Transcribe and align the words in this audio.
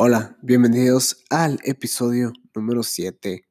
Hola, 0.00 0.36
bienvenidos 0.42 1.24
al 1.28 1.58
episodio 1.64 2.32
número 2.54 2.84
7. 2.84 3.42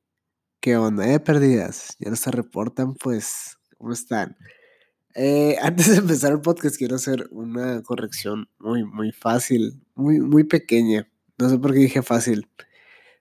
¿Qué 0.61 0.77
onda, 0.77 1.11
eh, 1.11 1.19
perdidas? 1.19 1.97
¿Ya 1.99 2.09
no 2.09 2.15
se 2.15 2.31
reportan? 2.31 2.95
Pues, 2.95 3.57
¿cómo 3.77 3.91
están? 3.91 4.37
Eh, 5.13 5.57
antes 5.61 5.91
de 5.91 5.97
empezar 5.97 6.31
el 6.31 6.39
podcast 6.39 6.77
quiero 6.77 6.95
hacer 6.95 7.27
una 7.31 7.83
corrección 7.83 8.47
muy, 8.59 8.85
muy 8.85 9.11
fácil, 9.11 9.83
muy, 9.93 10.21
muy 10.21 10.45
pequeña. 10.45 11.11
No 11.37 11.49
sé 11.49 11.59
por 11.59 11.73
qué 11.73 11.79
dije 11.79 12.01
fácil. 12.01 12.49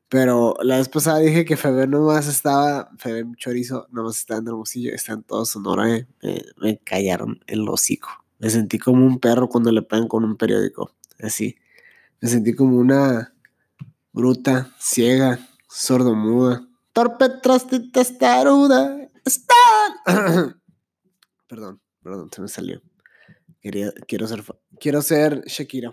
Pero 0.08 0.54
la 0.62 0.78
vez 0.78 0.88
pasada 0.88 1.18
dije 1.18 1.44
que 1.44 1.56
Febe 1.56 1.88
más 1.88 2.28
estaba, 2.28 2.92
Febe 2.96 3.24
Chorizo 3.38 3.88
más 3.90 4.18
estaba 4.18 4.38
en 4.38 4.46
Hermosillo, 4.46 4.94
están 4.94 5.24
todos 5.24 5.48
Sonora, 5.48 5.96
eh, 5.96 6.06
me, 6.22 6.44
me 6.62 6.78
callaron 6.78 7.40
el 7.48 7.68
hocico. 7.68 8.08
Me 8.38 8.50
sentí 8.50 8.78
como 8.78 9.04
un 9.04 9.18
perro 9.18 9.48
cuando 9.48 9.72
le 9.72 9.82
pegan 9.82 10.06
con 10.06 10.22
un 10.22 10.36
periódico, 10.36 10.92
así. 11.18 11.56
Me 12.20 12.28
sentí 12.28 12.54
como 12.54 12.78
una 12.78 13.34
bruta, 14.12 14.74
ciega, 14.80 15.38
sordomuda. 15.68 16.66
Torpe, 16.92 17.26
y 17.72 17.92
testaruda. 17.92 19.10
¡Están! 19.24 19.96
perdón, 21.46 21.80
perdón, 22.02 22.30
se 22.32 22.40
me 22.40 22.48
salió. 22.48 22.80
Quería, 23.60 23.92
quiero 24.08 24.26
ser, 24.26 24.42
quiero 24.80 25.02
ser 25.02 25.42
Shakira. 25.46 25.92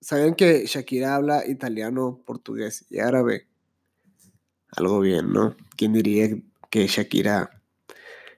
¿Saben 0.00 0.34
que 0.34 0.66
Shakira 0.66 1.14
habla 1.14 1.46
italiano, 1.46 2.22
portugués 2.26 2.84
y 2.90 2.98
árabe? 2.98 3.46
Algo 4.72 5.00
bien, 5.00 5.32
¿no? 5.32 5.56
¿Quién 5.76 5.92
diría 5.92 6.28
que 6.70 6.86
Shakira 6.86 7.62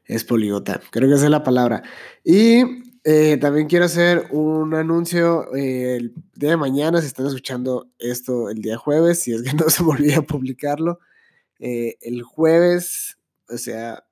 es 0.04 0.24
poliota? 0.24 0.80
Creo 0.90 1.08
que 1.08 1.14
esa 1.14 1.24
es 1.24 1.30
la 1.30 1.42
palabra. 1.42 1.82
Y 2.22 2.87
eh, 3.04 3.36
también 3.38 3.68
quiero 3.68 3.84
hacer 3.84 4.28
un 4.30 4.74
anuncio 4.74 5.54
eh, 5.54 5.96
el 5.96 6.14
día 6.34 6.50
de 6.50 6.56
mañana, 6.56 7.00
si 7.00 7.06
están 7.06 7.26
escuchando 7.26 7.90
esto 7.98 8.50
el 8.50 8.60
día 8.62 8.76
jueves, 8.76 9.20
si 9.20 9.32
es 9.32 9.42
que 9.42 9.52
no 9.54 9.68
se 9.70 9.82
me 9.82 9.90
olvida 9.90 10.22
publicarlo. 10.22 11.00
Eh, 11.58 11.96
el 12.00 12.22
jueves, 12.22 13.18
o 13.48 13.58
sea, 13.58 14.04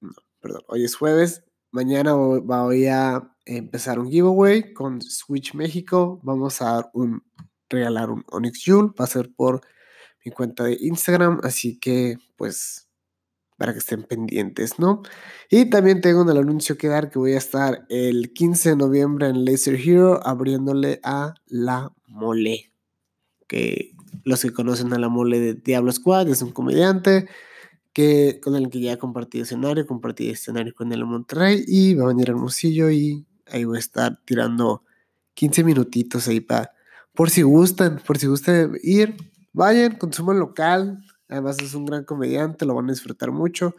no, 0.00 0.12
perdón, 0.40 0.62
hoy 0.68 0.84
es 0.84 0.94
jueves, 0.94 1.42
mañana 1.70 2.14
voy 2.14 2.86
a 2.86 3.34
empezar 3.44 3.98
un 3.98 4.10
giveaway 4.10 4.72
con 4.72 5.02
Switch 5.02 5.54
México. 5.54 6.20
Vamos 6.22 6.62
a 6.62 6.72
dar 6.74 6.90
un, 6.94 7.22
regalar 7.68 8.10
un 8.10 8.24
Onyx 8.30 8.62
Jule, 8.64 8.92
va 8.98 9.04
a 9.04 9.08
ser 9.08 9.32
por 9.34 9.62
mi 10.24 10.30
cuenta 10.30 10.64
de 10.64 10.76
Instagram, 10.80 11.40
así 11.42 11.78
que 11.78 12.18
pues 12.36 12.88
para 13.62 13.74
que 13.74 13.78
estén 13.78 14.02
pendientes, 14.02 14.80
¿no? 14.80 15.02
Y 15.48 15.70
también 15.70 16.00
tengo 16.00 16.22
un 16.22 16.30
anuncio 16.30 16.76
que 16.76 16.88
dar 16.88 17.10
que 17.10 17.20
voy 17.20 17.34
a 17.34 17.38
estar 17.38 17.86
el 17.90 18.32
15 18.32 18.70
de 18.70 18.76
noviembre 18.76 19.28
en 19.28 19.44
Laser 19.44 19.76
Hero 19.76 20.18
abriéndole 20.26 20.98
a 21.04 21.34
La 21.46 21.92
Mole. 22.08 22.72
Que 23.46 23.92
los 24.24 24.42
que 24.42 24.52
conocen 24.52 24.92
a 24.92 24.98
La 24.98 25.08
Mole 25.08 25.38
de 25.38 25.54
Diablo 25.54 25.92
Squad 25.92 26.28
es 26.28 26.42
un 26.42 26.50
comediante 26.50 27.28
que, 27.92 28.40
con 28.42 28.56
el 28.56 28.68
que 28.68 28.80
ya 28.80 28.96
compartí 28.96 29.38
escenario, 29.38 29.86
compartí 29.86 30.28
escenario 30.28 30.74
con 30.74 30.92
el 30.92 31.04
Monterrey 31.04 31.62
y 31.64 31.94
va 31.94 32.02
a 32.02 32.08
venir 32.08 32.30
al 32.30 32.34
Hermosillo 32.34 32.90
y 32.90 33.24
ahí 33.46 33.62
voy 33.62 33.76
a 33.76 33.78
estar 33.78 34.18
tirando 34.24 34.82
15 35.34 35.62
minutitos 35.62 36.26
ahí 36.26 36.40
para, 36.40 36.72
por 37.14 37.30
si 37.30 37.42
gustan, 37.42 38.00
por 38.04 38.18
si 38.18 38.26
gustan 38.26 38.72
ir, 38.82 39.14
vayan, 39.52 39.94
consuman 39.98 40.40
local, 40.40 40.98
Además 41.32 41.56
es 41.62 41.72
un 41.72 41.86
gran 41.86 42.04
comediante, 42.04 42.66
lo 42.66 42.74
van 42.74 42.90
a 42.90 42.92
disfrutar 42.92 43.32
mucho. 43.32 43.74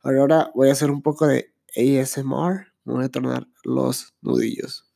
Ahora 0.00 0.50
voy 0.54 0.70
a 0.70 0.72
hacer 0.72 0.90
un 0.90 1.02
poco 1.02 1.26
de 1.26 1.52
ASMR. 1.76 2.72
Me 2.84 2.94
voy 2.94 3.04
a 3.04 3.10
tornar 3.10 3.46
los 3.62 4.14
nudillos. 4.22 4.90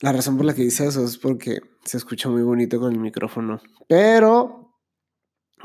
La 0.00 0.12
razón 0.12 0.38
por 0.38 0.46
la 0.46 0.54
que 0.54 0.62
hice 0.62 0.86
eso 0.86 1.04
es 1.04 1.18
porque 1.18 1.60
se 1.84 1.98
escucha 1.98 2.30
muy 2.30 2.40
bonito 2.40 2.80
con 2.80 2.94
el 2.94 2.98
micrófono. 2.98 3.60
Pero, 3.88 4.74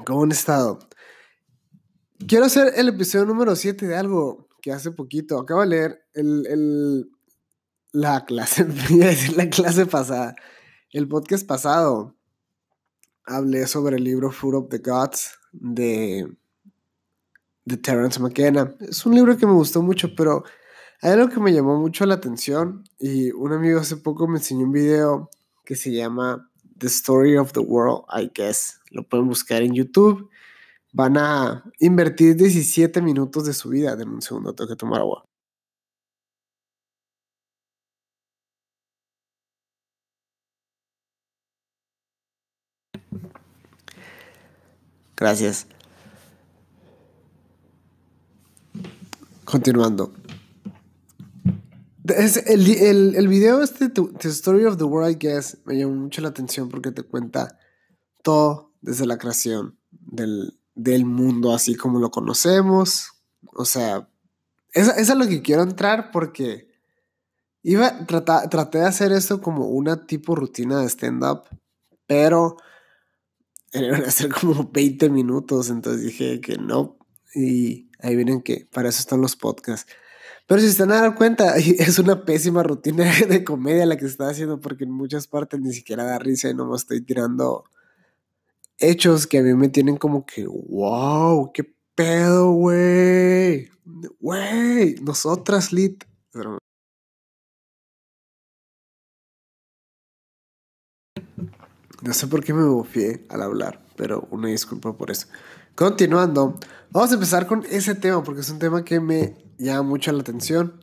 ¿cómo 0.05 0.23
han 0.23 0.33
estado? 0.33 0.79
Quiero 2.27 2.43
hacer 2.43 2.73
el 2.75 2.89
episodio 2.89 3.23
número 3.25 3.55
7 3.55 3.87
de 3.87 3.95
algo 3.95 4.44
que 4.65 4.71
hace 4.71 4.89
poquito, 4.89 5.37
acabo 5.37 5.61
de 5.61 5.67
leer 5.67 6.05
el, 6.15 7.07
la 7.91 8.25
clase, 8.25 8.65
la 9.37 9.47
clase 9.51 9.85
pasada, 9.85 10.35
el 10.89 11.07
podcast 11.07 11.45
pasado, 11.45 12.15
hablé 13.25 13.67
sobre 13.67 13.97
el 13.97 14.03
libro 14.03 14.31
Food 14.31 14.55
of 14.55 14.69
the 14.69 14.79
Gods 14.79 15.37
de, 15.51 16.27
de 17.63 17.77
Terence 17.77 18.19
McKenna. 18.19 18.75
Es 18.79 19.05
un 19.05 19.13
libro 19.13 19.37
que 19.37 19.45
me 19.45 19.53
gustó 19.53 19.83
mucho, 19.83 20.15
pero 20.15 20.43
hay 20.99 21.11
algo 21.11 21.29
que 21.29 21.39
me 21.39 21.53
llamó 21.53 21.79
mucho 21.79 22.07
la 22.07 22.15
atención 22.15 22.85
y 22.97 23.29
un 23.33 23.53
amigo 23.53 23.79
hace 23.79 23.97
poco 23.97 24.27
me 24.27 24.39
enseñó 24.39 24.65
un 24.65 24.71
video 24.71 25.29
que 25.63 25.75
se 25.75 25.91
llama 25.91 26.49
The 26.79 26.87
Story 26.87 27.37
of 27.37 27.51
the 27.51 27.59
World, 27.59 28.05
I 28.09 28.31
guess. 28.33 28.79
Lo 28.89 29.07
pueden 29.07 29.27
buscar 29.27 29.61
en 29.61 29.75
YouTube 29.75 30.27
van 30.95 31.17
a 31.17 31.63
invertir 31.79 32.37
17 32.37 33.01
minutos 33.01 33.45
de 33.45 33.53
su 33.53 33.69
vida. 33.69 33.93
en 33.93 34.09
un 34.09 34.21
segundo, 34.21 34.55
tengo 34.55 34.69
que 34.69 34.77
tomar 34.77 35.01
agua. 35.01 35.25
Gracias. 45.17 45.67
Continuando. 49.43 50.13
el, 52.05 52.67
el, 52.69 53.15
el, 53.15 53.27
video 53.27 53.61
este, 53.61 53.89
The 53.89 54.29
Story 54.29 54.63
of 54.65 54.77
the 54.77 54.85
World, 54.85 55.11
I 55.11 55.17
guess, 55.19 55.57
me 55.65 55.77
llamó 55.77 55.95
mucho 55.95 56.21
la 56.21 56.29
atención 56.29 56.69
porque 56.69 56.91
te 56.91 57.03
cuenta 57.03 57.59
todo 58.23 58.73
desde 58.81 59.05
la 59.05 59.17
creación 59.17 59.77
del, 59.91 60.57
del 60.75 61.05
mundo 61.05 61.53
así 61.53 61.75
como 61.75 61.99
lo 61.99 62.11
conocemos. 62.11 63.13
O 63.53 63.65
sea, 63.65 64.09
eso, 64.73 64.91
es 64.95 65.09
a 65.09 65.15
lo 65.15 65.27
que 65.27 65.41
quiero 65.41 65.63
entrar 65.63 66.11
porque 66.11 66.67
iba, 67.63 68.05
traté 68.05 68.77
de 68.77 68.85
hacer 68.85 69.11
esto 69.11 69.41
como 69.41 69.67
una 69.67 70.05
tipo 70.05 70.35
rutina 70.35 70.81
de 70.81 70.89
stand-up, 70.89 71.43
pero 72.05 72.57
iban 73.73 74.03
a 74.03 74.11
ser 74.11 74.31
como 74.31 74.69
20 74.71 75.09
minutos, 75.09 75.69
entonces 75.69 76.03
dije 76.03 76.41
que 76.41 76.57
no. 76.57 76.97
Y 77.33 77.89
ahí 77.99 78.15
vienen 78.15 78.41
que 78.41 78.67
para 78.71 78.89
eso 78.89 78.99
están 78.99 79.21
los 79.21 79.35
podcasts. 79.35 79.91
Pero 80.47 80.61
si 80.61 80.67
se 80.67 80.73
están 80.73 80.89
dando 80.89 81.15
cuenta, 81.15 81.55
es 81.57 81.99
una 81.99 82.25
pésima 82.25 82.63
rutina 82.63 83.05
de 83.27 83.43
comedia 83.43 83.85
la 83.85 83.97
que 83.97 84.05
está 84.05 84.29
haciendo 84.29 84.61
porque 84.61 84.83
en 84.83 84.91
muchas 84.91 85.27
partes 85.27 85.59
ni 85.59 85.73
siquiera 85.73 86.03
da 86.03 86.19
risa 86.19 86.49
y 86.49 86.53
no 86.53 86.69
me 86.69 86.75
estoy 86.75 87.01
tirando 87.01 87.65
hechos 88.77 89.27
que 89.27 89.39
a 89.39 89.43
mí 89.43 89.53
me 89.53 89.69
tienen 89.69 89.97
como 89.97 90.25
que, 90.25 90.45
wow, 90.45 91.51
qué 91.53 91.75
pedo, 91.95 92.51
güey. 92.51 93.69
Güey, 94.19 94.95
nosotras, 95.01 95.71
Lit. 95.71 96.03
No 102.01 102.13
sé 102.13 102.27
por 102.27 102.43
qué 102.43 102.53
me 102.53 102.63
bofié 102.65 103.25
al 103.29 103.41
hablar, 103.41 103.83
pero 103.95 104.27
una 104.31 104.49
disculpa 104.49 104.95
por 104.95 105.11
eso. 105.11 105.27
Continuando, 105.75 106.59
vamos 106.91 107.11
a 107.11 107.15
empezar 107.15 107.47
con 107.47 107.65
ese 107.69 107.95
tema 107.95 108.23
porque 108.23 108.41
es 108.41 108.49
un 108.49 108.59
tema 108.59 108.85
que 108.85 108.99
me 108.99 109.35
llama 109.57 109.83
mucho 109.83 110.11
la 110.11 110.21
atención. 110.21 110.81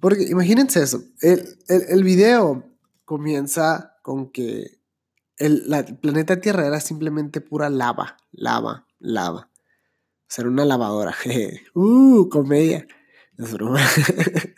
Porque 0.00 0.24
imagínense 0.24 0.82
eso, 0.82 1.02
el, 1.22 1.58
el, 1.68 1.82
el 1.88 2.04
video 2.04 2.70
comienza 3.04 3.96
con 4.02 4.30
que 4.30 4.83
el, 5.38 5.96
planeta 6.00 6.40
Tierra 6.40 6.66
era 6.66 6.80
simplemente 6.80 7.40
pura 7.40 7.68
lava, 7.70 8.16
lava, 8.32 8.86
lava. 8.98 9.50
O 9.50 10.26
sea, 10.28 10.42
era 10.42 10.50
una 10.50 10.64
lavadora. 10.64 11.14
uh, 11.74 12.28
comedia. 12.28 12.86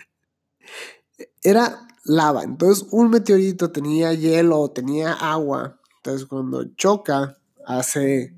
era 1.43 1.89
lava. 2.05 2.45
Entonces, 2.45 2.87
un 2.91 3.11
meteorito 3.11 3.71
tenía 3.73 4.13
hielo, 4.13 4.71
tenía 4.71 5.13
agua. 5.13 5.81
Entonces, 5.97 6.27
cuando 6.27 6.65
choca, 6.77 7.39
hace, 7.67 8.35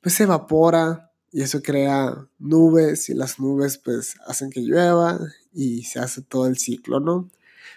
pues 0.00 0.14
se 0.14 0.24
evapora 0.24 1.12
y 1.30 1.42
eso 1.42 1.62
crea 1.62 2.28
nubes 2.38 3.08
y 3.08 3.14
las 3.14 3.38
nubes 3.38 3.78
pues 3.78 4.16
hacen 4.26 4.50
que 4.50 4.60
llueva 4.60 5.18
y 5.52 5.84
se 5.84 5.98
hace 6.00 6.22
todo 6.22 6.46
el 6.46 6.58
ciclo, 6.58 7.00
¿no? 7.00 7.30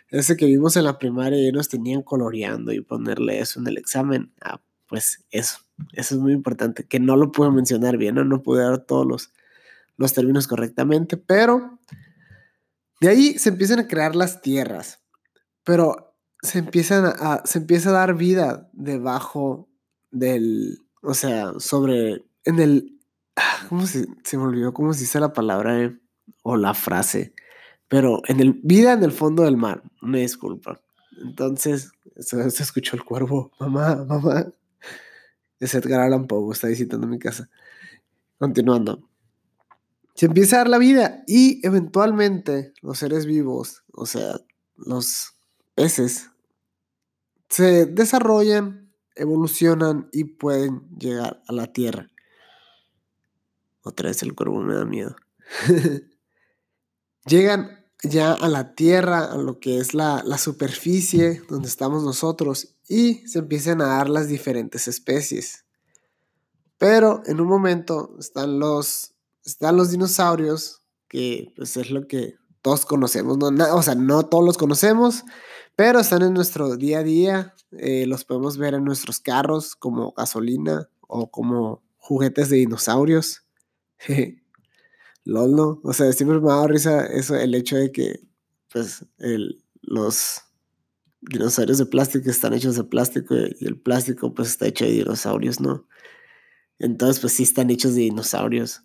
Ese 0.10 0.38
que 0.38 0.46
vimos 0.46 0.76
en 0.76 0.86
la 0.86 0.98
primaria 0.98 1.48
y 1.48 1.52
nos 1.52 1.70
tenían 1.70 2.02
coloreando 2.02 2.72
y 2.72 2.82
ponerle 2.82 3.40
eso 3.40 3.60
en 3.60 3.68
el 3.68 3.78
examen. 3.78 4.34
Ah, 4.42 4.62
pues 4.88 5.26
eso, 5.32 5.60
eso 5.94 6.16
es 6.16 6.22
muy 6.22 6.34
importante, 6.34 6.86
que 6.86 7.00
no 7.00 7.16
lo 7.16 7.32
puedo 7.32 7.52
mencionar 7.52 7.98
bien, 7.98 8.16
no, 8.16 8.24
no 8.24 8.42
pude 8.42 8.64
dar 8.64 8.80
todos 8.80 9.06
los, 9.06 9.32
los 9.98 10.14
términos 10.14 10.48
correctamente, 10.48 11.16
pero 11.16 11.80
de 13.00 13.10
ahí 13.10 13.38
se 13.38 13.50
empiezan 13.50 13.80
a 13.80 13.88
crear 13.88 14.16
las 14.16 14.42
tierras, 14.42 15.00
pero 15.64 16.16
se 16.42 16.60
empiezan 16.60 17.06
a, 17.06 17.44
se 17.46 17.60
empieza 17.60 17.90
a 17.90 17.94
dar 17.94 18.16
vida 18.16 18.70
debajo 18.74 19.70
del, 20.10 20.80
o 21.04 21.14
sea, 21.14 21.54
sobre, 21.60 22.26
en 22.46 22.60
el, 22.60 23.00
ah, 23.36 23.68
¿cómo 23.70 23.86
se, 23.86 24.08
se 24.24 24.38
me 24.38 24.44
olvidó 24.44 24.74
cómo 24.74 24.94
se 24.94 25.02
dice 25.02 25.20
la 25.20 25.34
palabra? 25.34 25.84
Eh? 25.84 26.00
o 26.44 26.58
la 26.58 26.74
frase, 26.74 27.34
pero 27.90 28.22
en 28.28 28.40
el 28.40 28.54
vida 28.64 28.94
en 28.94 29.04
el 29.04 29.12
fondo 29.12 29.44
del 29.44 29.58
mar, 29.58 29.84
me 30.02 30.22
disculpa. 30.22 30.80
Entonces, 31.22 31.92
se, 32.20 32.48
escuchó 32.48 32.96
el 32.96 33.04
cuervo, 33.04 33.52
mamá, 33.60 34.06
mamá. 34.08 34.48
Es 35.60 35.76
Edgar 35.76 36.00
Allan 36.00 36.28
Poe, 36.28 36.54
está 36.54 36.68
visitando 36.68 37.08
mi 37.08 37.20
casa. 37.20 37.50
Continuando. 38.38 39.10
Se 40.14 40.28
empieza 40.28 40.56
a 40.56 40.60
dar 40.60 40.70
la 40.70 40.78
vida 40.78 41.24
y 41.28 41.66
eventualmente 41.66 42.74
los 42.82 43.00
seres 43.00 43.26
vivos, 43.26 43.84
o 43.92 44.06
sea, 44.06 44.40
los 44.76 45.34
peces, 45.76 46.30
se 47.50 47.86
desarrollan, 47.86 48.94
evolucionan 49.16 50.10
y 50.12 50.26
pueden 50.26 50.88
llegar 50.98 51.42
a 51.48 51.54
la 51.54 51.68
Tierra. 51.68 52.10
Otra 53.82 54.10
vez 54.10 54.22
el 54.24 54.36
cuervo 54.36 54.62
me 54.62 54.76
da 54.76 54.86
miedo. 54.86 55.16
Llegan 57.26 57.79
ya 58.04 58.34
a 58.34 58.48
la 58.48 58.76
Tierra, 58.76 59.26
a 59.26 59.38
lo 59.38 59.60
que 59.60 59.78
es 59.78 59.94
la, 59.94 60.24
la, 60.26 60.38
superficie 60.38 61.42
donde 61.50 61.68
estamos 61.68 62.04
nosotros 62.04 62.76
y 62.88 63.28
se 63.28 63.40
empiezan 63.40 63.82
a 63.82 63.88
dar 63.88 64.10
las 64.10 64.28
diferentes 64.28 64.88
especies. 64.88 65.66
Pero 66.78 67.22
en 67.26 67.42
un 67.42 67.48
momento 67.48 68.16
están 68.20 68.60
los, 68.60 69.14
están 69.44 69.76
los 69.76 69.92
dinosaurios, 69.92 70.82
que 71.10 71.52
pues 71.56 71.76
es 71.76 71.92
lo 71.92 72.08
que 72.08 72.36
todos 72.62 72.86
conocemos, 72.86 73.38
¿no? 73.38 73.48
o 73.76 73.84
sea, 73.84 73.96
no 73.96 74.24
todos 74.24 74.46
los 74.46 74.58
conocemos, 74.58 75.24
pero 75.76 76.00
están 76.00 76.22
en 76.22 76.34
nuestro 76.34 76.78
día 76.78 77.00
a 77.00 77.04
día, 77.04 77.56
eh, 77.72 78.06
los 78.06 78.26
podemos 78.26 78.58
ver 78.58 78.74
en 78.74 78.84
nuestros 78.84 79.20
carros 79.20 79.76
como 79.76 80.12
gasolina 80.12 80.90
o 81.08 81.30
como 81.32 81.84
juguetes 81.98 82.50
de 82.50 82.58
dinosaurios. 82.58 83.44
Lolo, 85.30 85.80
o 85.84 85.94
sea, 85.94 86.12
siempre 86.12 86.40
me 86.40 86.52
ha 86.52 86.56
dado 86.56 86.68
risa 86.68 87.06
eso, 87.06 87.36
el 87.36 87.54
hecho 87.54 87.78
de 87.78 87.92
que, 87.92 88.20
pues, 88.72 89.06
el, 89.20 89.64
los 89.82 90.42
dinosaurios 91.22 91.78
de 91.78 91.86
plástico 91.86 92.30
están 92.30 92.54
hechos 92.54 92.76
de 92.76 92.84
plástico 92.84 93.36
y 93.36 93.66
el 93.66 93.80
plástico, 93.80 94.34
pues, 94.34 94.50
está 94.50 94.68
hecho 94.68 94.86
de 94.86 94.92
dinosaurios, 94.92 95.60
¿no? 95.60 95.86
Entonces, 96.80 97.20
pues, 97.20 97.34
sí 97.34 97.44
están 97.44 97.70
hechos 97.70 97.96
de 97.96 98.02
dinosaurios. 98.02 98.82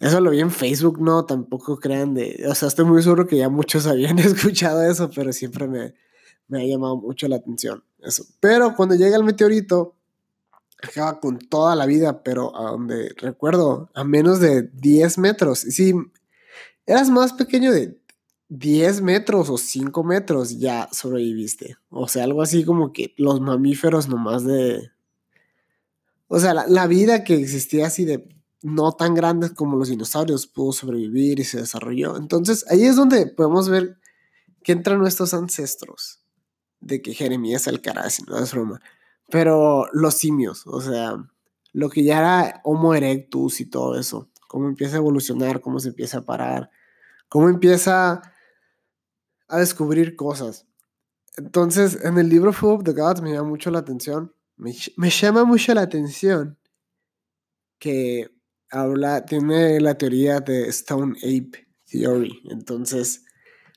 Eso 0.00 0.20
lo 0.20 0.30
vi 0.30 0.40
en 0.40 0.50
Facebook, 0.50 1.00
no, 1.00 1.24
tampoco 1.24 1.78
crean 1.78 2.14
de, 2.14 2.44
o 2.48 2.54
sea, 2.54 2.68
estoy 2.68 2.84
muy 2.84 3.02
seguro 3.02 3.26
que 3.26 3.36
ya 3.36 3.48
muchos 3.48 3.86
habían 3.88 4.18
escuchado 4.18 4.82
eso, 4.82 5.10
pero 5.14 5.32
siempre 5.32 5.68
me, 5.68 5.94
me 6.48 6.62
ha 6.62 6.66
llamado 6.66 6.96
mucho 6.96 7.28
la 7.28 7.36
atención 7.36 7.84
eso. 8.00 8.24
Pero 8.40 8.74
cuando 8.74 8.94
llega 8.94 9.16
el 9.16 9.24
meteorito, 9.24 9.96
acaba 10.82 11.20
con 11.20 11.38
toda 11.38 11.74
la 11.74 11.86
vida, 11.86 12.22
pero 12.22 12.56
a 12.56 12.70
donde 12.70 13.14
recuerdo, 13.16 13.90
a 13.94 14.04
menos 14.04 14.40
de 14.40 14.62
10 14.62 15.18
metros. 15.18 15.64
Y 15.64 15.72
si 15.72 15.94
eras 16.86 17.10
más 17.10 17.32
pequeño 17.32 17.72
de 17.72 17.98
10 18.48 19.02
metros 19.02 19.50
o 19.50 19.58
5 19.58 20.04
metros, 20.04 20.58
ya 20.58 20.88
sobreviviste. 20.92 21.76
O 21.90 22.08
sea, 22.08 22.24
algo 22.24 22.42
así 22.42 22.64
como 22.64 22.92
que 22.92 23.14
los 23.16 23.40
mamíferos 23.40 24.08
nomás 24.08 24.44
de... 24.44 24.90
O 26.28 26.38
sea, 26.38 26.52
la, 26.54 26.86
vida 26.86 27.24
que 27.24 27.34
existía 27.34 27.86
así 27.86 28.04
de 28.04 28.28
no 28.62 28.92
tan 28.92 29.14
grandes 29.14 29.52
como 29.52 29.76
los 29.78 29.88
dinosaurios 29.88 30.46
pudo 30.46 30.72
sobrevivir 30.72 31.40
y 31.40 31.44
se 31.44 31.58
desarrolló. 31.58 32.16
Entonces 32.16 32.66
ahí 32.70 32.84
es 32.84 32.96
donde 32.96 33.26
podemos 33.26 33.68
ver 33.68 33.98
que 34.62 34.72
entran 34.72 34.98
nuestros 34.98 35.32
ancestros. 35.34 36.20
De 36.80 37.02
que 37.02 37.12
Jeremías 37.12 37.66
Alcaraz, 37.66 38.20
no 38.28 38.38
es 38.38 38.52
broma. 38.52 38.80
Pero 39.30 39.86
los 39.92 40.14
simios, 40.14 40.66
o 40.66 40.80
sea, 40.80 41.16
lo 41.72 41.90
que 41.90 42.02
ya 42.02 42.18
era 42.18 42.60
Homo 42.64 42.94
erectus 42.94 43.60
y 43.60 43.66
todo 43.66 43.98
eso. 43.98 44.30
Cómo 44.48 44.68
empieza 44.68 44.96
a 44.96 44.98
evolucionar, 44.98 45.60
cómo 45.60 45.78
se 45.78 45.88
empieza 45.88 46.18
a 46.18 46.24
parar, 46.24 46.70
cómo 47.28 47.48
empieza 47.48 48.22
a 49.48 49.58
descubrir 49.58 50.16
cosas. 50.16 50.66
Entonces, 51.36 52.04
en 52.04 52.18
el 52.18 52.28
libro 52.28 52.52
Food 52.52 52.78
of 52.78 52.84
the 52.84 52.92
Gods 52.92 53.20
me 53.20 53.32
llama 53.32 53.48
mucho 53.48 53.70
la 53.70 53.80
atención. 53.80 54.34
Me, 54.56 54.74
me 54.96 55.10
llama 55.10 55.44
mucho 55.44 55.74
la 55.74 55.82
atención 55.82 56.58
que 57.78 58.30
habla, 58.70 59.24
tiene 59.24 59.80
la 59.80 59.96
teoría 59.96 60.40
de 60.40 60.68
Stone 60.68 61.16
Ape 61.18 61.68
Theory. 61.90 62.42
Entonces, 62.50 63.24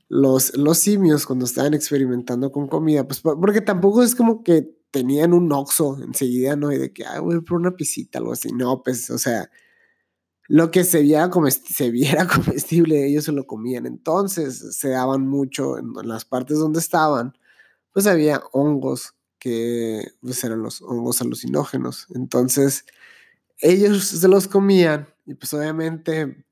los, 0.07 0.57
los 0.57 0.77
simios 0.77 1.25
cuando 1.25 1.45
estaban 1.45 1.73
experimentando 1.73 2.51
con 2.51 2.67
comida, 2.67 3.07
pues 3.07 3.21
porque 3.21 3.61
tampoco 3.61 4.03
es 4.03 4.15
como 4.15 4.43
que 4.43 4.75
tenían 4.91 5.33
un 5.33 5.51
oxo 5.51 5.97
enseguida, 6.03 6.55
¿no? 6.55 6.71
Y 6.71 6.77
de 6.77 6.93
que, 6.93 7.05
ah, 7.05 7.19
voy 7.21 7.41
por 7.41 7.59
una 7.59 7.71
pisita, 7.75 8.19
algo 8.19 8.33
así. 8.33 8.49
No, 8.53 8.83
pues, 8.83 9.09
o 9.09 9.17
sea, 9.17 9.49
lo 10.47 10.69
que 10.69 10.83
se 10.83 11.01
viera, 11.01 11.31
se 11.65 11.91
viera 11.91 12.27
comestible, 12.27 13.07
ellos 13.07 13.25
se 13.25 13.31
lo 13.31 13.47
comían. 13.47 13.85
Entonces, 13.85 14.75
se 14.77 14.89
daban 14.89 15.27
mucho 15.27 15.77
en, 15.77 15.93
las 16.03 16.25
partes 16.25 16.59
donde 16.59 16.79
estaban, 16.79 17.37
pues 17.93 18.05
había 18.05 18.41
hongos 18.51 19.15
que 19.39 20.11
pues, 20.21 20.43
eran 20.43 20.61
los 20.61 20.81
hongos 20.81 21.21
alucinógenos. 21.21 22.07
Entonces, 22.13 22.85
ellos 23.59 24.05
se 24.05 24.27
los 24.27 24.47
comían 24.47 25.07
y 25.25 25.35
pues 25.35 25.53
obviamente, 25.53 26.45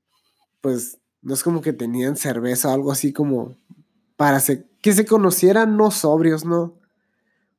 pues 0.62 1.00
no 1.22 1.34
es 1.34 1.44
como 1.44 1.62
que 1.62 1.74
tenían 1.74 2.16
cerveza 2.16 2.70
o 2.70 2.74
algo 2.74 2.92
así 2.92 3.12
como 3.12 3.58
para 4.16 4.42
que 4.82 4.94
se 4.94 5.06
conocieran 5.06 5.76
no 5.76 5.92
sobrios, 5.92 6.46
¿no? 6.46 6.79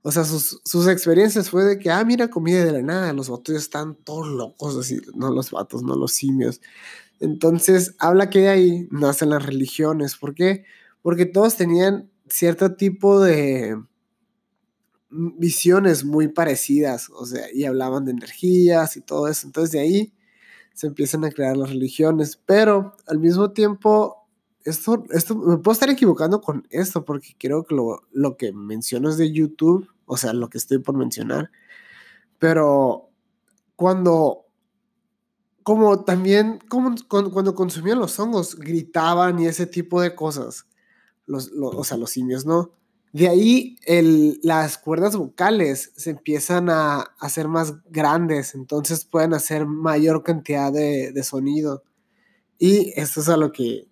O 0.02 0.12
sea, 0.12 0.24
sus, 0.24 0.60
sus, 0.64 0.88
experiencias 0.88 1.50
fue 1.50 1.64
de 1.64 1.78
que, 1.78 1.90
ah, 1.90 2.02
mira, 2.04 2.30
comida 2.30 2.64
de 2.64 2.72
la 2.72 2.82
nada, 2.82 3.12
los 3.12 3.28
vatos 3.28 3.54
están 3.54 3.96
todos 3.96 4.28
locos, 4.28 4.76
así, 4.76 4.98
no 5.14 5.30
los 5.30 5.50
vatos, 5.50 5.82
no 5.82 5.94
los 5.94 6.12
simios. 6.12 6.60
Entonces, 7.20 7.94
habla 7.98 8.30
que 8.30 8.40
de 8.40 8.48
ahí 8.48 8.88
nacen 8.90 9.30
las 9.30 9.44
religiones. 9.44 10.16
¿Por 10.16 10.34
qué? 10.34 10.64
Porque 11.02 11.26
todos 11.26 11.56
tenían 11.56 12.10
cierto 12.28 12.76
tipo 12.76 13.20
de, 13.20 13.76
visiones 15.10 16.04
muy 16.04 16.28
parecidas, 16.28 17.10
o 17.10 17.26
sea, 17.26 17.52
y 17.52 17.64
hablaban 17.64 18.04
de 18.04 18.12
energías 18.12 18.96
y 18.96 19.00
todo 19.00 19.28
eso. 19.28 19.46
Entonces 19.46 19.72
de 19.72 19.80
ahí 19.80 20.12
se 20.72 20.86
empiezan 20.86 21.24
a 21.24 21.30
crear 21.30 21.56
las 21.56 21.70
religiones, 21.70 22.40
pero 22.46 22.96
al 23.06 23.18
mismo 23.18 23.50
tiempo, 23.52 24.19
esto, 24.64 25.04
esto 25.10 25.34
me 25.36 25.58
puedo 25.58 25.72
estar 25.72 25.90
equivocando 25.90 26.40
con 26.40 26.66
esto, 26.70 27.04
porque 27.04 27.34
creo 27.38 27.64
que 27.64 27.74
lo, 27.74 28.02
lo 28.12 28.36
que 28.36 28.52
menciono 28.52 29.08
es 29.08 29.16
de 29.16 29.32
YouTube, 29.32 29.88
o 30.06 30.16
sea, 30.16 30.32
lo 30.32 30.48
que 30.48 30.58
estoy 30.58 30.78
por 30.78 30.96
mencionar, 30.96 31.50
pero 32.38 33.10
cuando 33.76 34.46
como 35.62 36.04
también 36.04 36.58
como, 36.68 36.94
cuando, 37.08 37.54
consumían 37.54 37.98
los 37.98 38.18
hongos, 38.18 38.56
gritaban 38.56 39.38
y 39.38 39.46
ese 39.46 39.66
tipo 39.66 40.00
de 40.00 40.14
cosas. 40.14 40.66
Los, 41.26 41.52
los, 41.52 41.74
o 41.74 41.84
sea, 41.84 41.96
los 41.96 42.10
simios, 42.10 42.44
¿no? 42.44 42.72
De 43.12 43.28
ahí 43.28 43.76
las 44.42 44.78
cuerdas 44.78 45.16
vocales 45.16 45.92
se 45.96 46.10
empiezan 46.10 46.70
a 46.70 47.00
hacer 47.18 47.48
más 47.48 47.74
grandes, 47.90 48.54
entonces 48.54 49.04
pueden 49.04 49.34
hacer 49.34 49.66
mayor 49.66 50.22
cantidad 50.22 50.72
de, 50.72 51.22
sonido. 51.22 51.82
Y 52.58 52.92
esto 53.00 53.20
es 53.20 53.28
a 53.28 53.36
lo 53.36 53.52
que, 53.52 53.88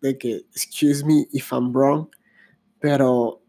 de 0.00 0.18
que, 0.18 0.46
excuse 0.52 1.04
me 1.04 1.26
if 1.32 1.52
I'm 1.52 1.72
wrong, 1.72 2.08
pero 2.80 3.42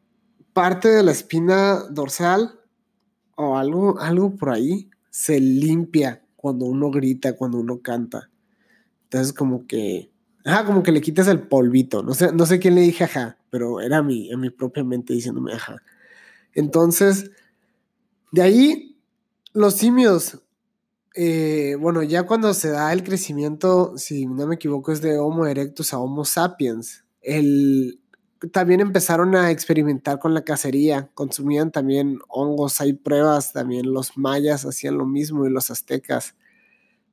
parte 0.53 0.89
de 0.89 1.03
la 1.03 1.12
espina 1.12 1.86
dorsal 1.89 2.60
o 3.36 3.58
algo, 3.58 4.00
algo 4.00 4.36
por 4.36 4.50
ahí 4.51 4.89
se 5.10 5.39
limpia 5.39 6.24
cuando 6.36 6.65
uno 6.65 6.91
grita, 6.91 7.36
cuando 7.36 7.60
uno 7.60 7.82
canta. 7.82 8.29
Entonces 9.03 9.34
como 9.34 9.65
que 9.68 10.12
Ajá, 10.46 10.65
como 10.65 10.84
que 10.84 10.91
le 10.91 11.01
quitas 11.01 11.27
el 11.27 11.41
polvito. 11.41 12.01
No 12.03 12.13
sé, 12.13 12.32
no 12.32 12.46
sé 12.46 12.60
quién 12.60 12.75
le 12.75 12.82
dije 12.82 13.03
ajá, 13.03 13.38
pero 13.50 13.82
era 13.82 14.01
mi, 14.01 14.32
en 14.32 14.39
mi 14.39 14.50
propia 14.50 14.84
mente 14.84 15.13
diciéndome 15.13 15.53
ajá. 15.53 15.77
Entonces, 16.53 17.32
de 18.32 18.41
ahí, 18.41 18.98
los 19.53 19.75
simios, 19.75 20.41
eh, 21.16 21.75
bueno, 21.80 22.04
ya 22.04 22.24
cuando 22.24 22.54
se 22.54 22.70
da 22.70 22.94
el 22.94 23.04
crecimiento, 23.04 23.98
si 23.98 24.25
no 24.25 24.48
me 24.48 24.56
equivoco, 24.56 24.92
es 24.92 25.01
de 25.01 25.18
Homo 25.18 25.46
erectus 25.46 25.94
a 25.94 26.00
Homo 26.00 26.25
sapiens, 26.25 27.04
el, 27.22 28.01
también 28.51 28.80
empezaron 28.80 29.36
a 29.36 29.51
experimentar 29.51 30.20
con 30.20 30.34
la 30.34 30.44
cacería, 30.44 31.10
consumían 31.13 31.72
también 31.72 32.20
hongos, 32.30 32.80
hay 32.80 32.94
pruebas, 32.94 33.51
también 33.51 33.92
los 33.92 34.18
mayas 34.18 34.66
hacían 34.66 34.98
lo 34.98 35.06
mismo 35.06 35.46
y 35.46 35.50
los 35.50 35.72
aztecas. 35.72 36.36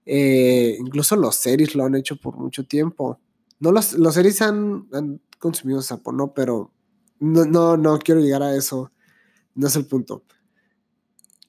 Eh, 0.04 0.76
incluso 0.78 1.16
los 1.16 1.34
series 1.34 1.74
lo 1.74 1.84
han 1.84 1.96
hecho 1.96 2.16
por 2.16 2.36
mucho 2.36 2.64
tiempo. 2.64 3.18
No 3.58 3.72
los, 3.72 3.94
los 3.94 4.14
series 4.14 4.40
han, 4.40 4.88
consumido 5.38 5.82
sapo, 5.82 6.12
¿no? 6.12 6.32
Pero 6.32 6.72
no, 7.18 7.44
no, 7.44 7.76
no 7.76 7.98
quiero 7.98 8.20
llegar 8.20 8.42
a 8.42 8.54
eso. 8.54 8.92
No 9.54 9.66
es 9.66 9.76
el 9.76 9.86
punto. 9.86 10.22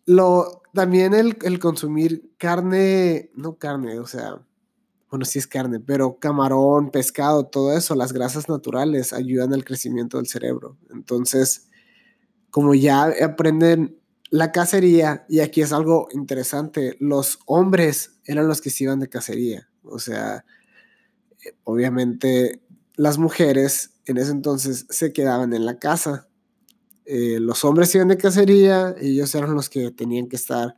Lo, 0.06 0.64
también 0.78 1.16
el, 1.16 1.58
consumir 1.58 2.36
carne, 2.38 3.32
no 3.34 3.58
carne, 3.58 3.98
o 3.98 4.06
sea, 4.06 4.40
bueno, 5.10 5.26
sí 5.26 5.40
es 5.40 5.48
carne, 5.48 5.80
pero 5.80 6.20
camarón, 6.20 6.92
pescado, 6.92 7.48
todo 7.48 7.76
eso, 7.76 7.96
las 7.96 8.14
grasas 8.14 8.48
naturales 8.48 9.12
ayudan 9.12 9.56
al 9.56 9.66
crecimiento 9.66 10.18
del 10.18 10.28
cerebro. 10.28 10.78
Entonces, 10.92 11.68
como 12.52 12.76
ya 12.76 13.12
aprenden 13.24 13.98
la 14.30 14.52
cacería, 14.52 15.26
y 15.28 15.40
aquí 15.40 15.62
es 15.62 15.74
algo 15.74 16.10
interesante, 16.12 16.96
los 17.00 17.40
hombres 17.48 18.20
eran 18.26 18.48
los 18.48 18.62
que 18.62 18.70
se 18.70 18.84
iban 18.84 19.00
de 19.00 19.10
cacería. 19.10 19.68
O 19.82 19.98
sea, 19.98 20.46
obviamente 21.64 22.62
las 22.98 23.18
mujeres 23.18 23.96
en 24.06 24.18
ese 24.18 24.30
entonces 24.30 24.86
se 24.92 25.12
quedaban 25.12 25.56
en 25.56 25.66
la 25.66 25.80
casa. 25.80 26.28
Eh, 27.08 27.40
los 27.40 27.64
hombres 27.64 27.96
iban 27.96 28.10
de 28.10 28.18
cacería 28.18 28.94
ellos 29.00 29.34
eran 29.34 29.56
los 29.56 29.70
que 29.70 29.92
tenían 29.92 30.28
que 30.28 30.36
estar 30.36 30.76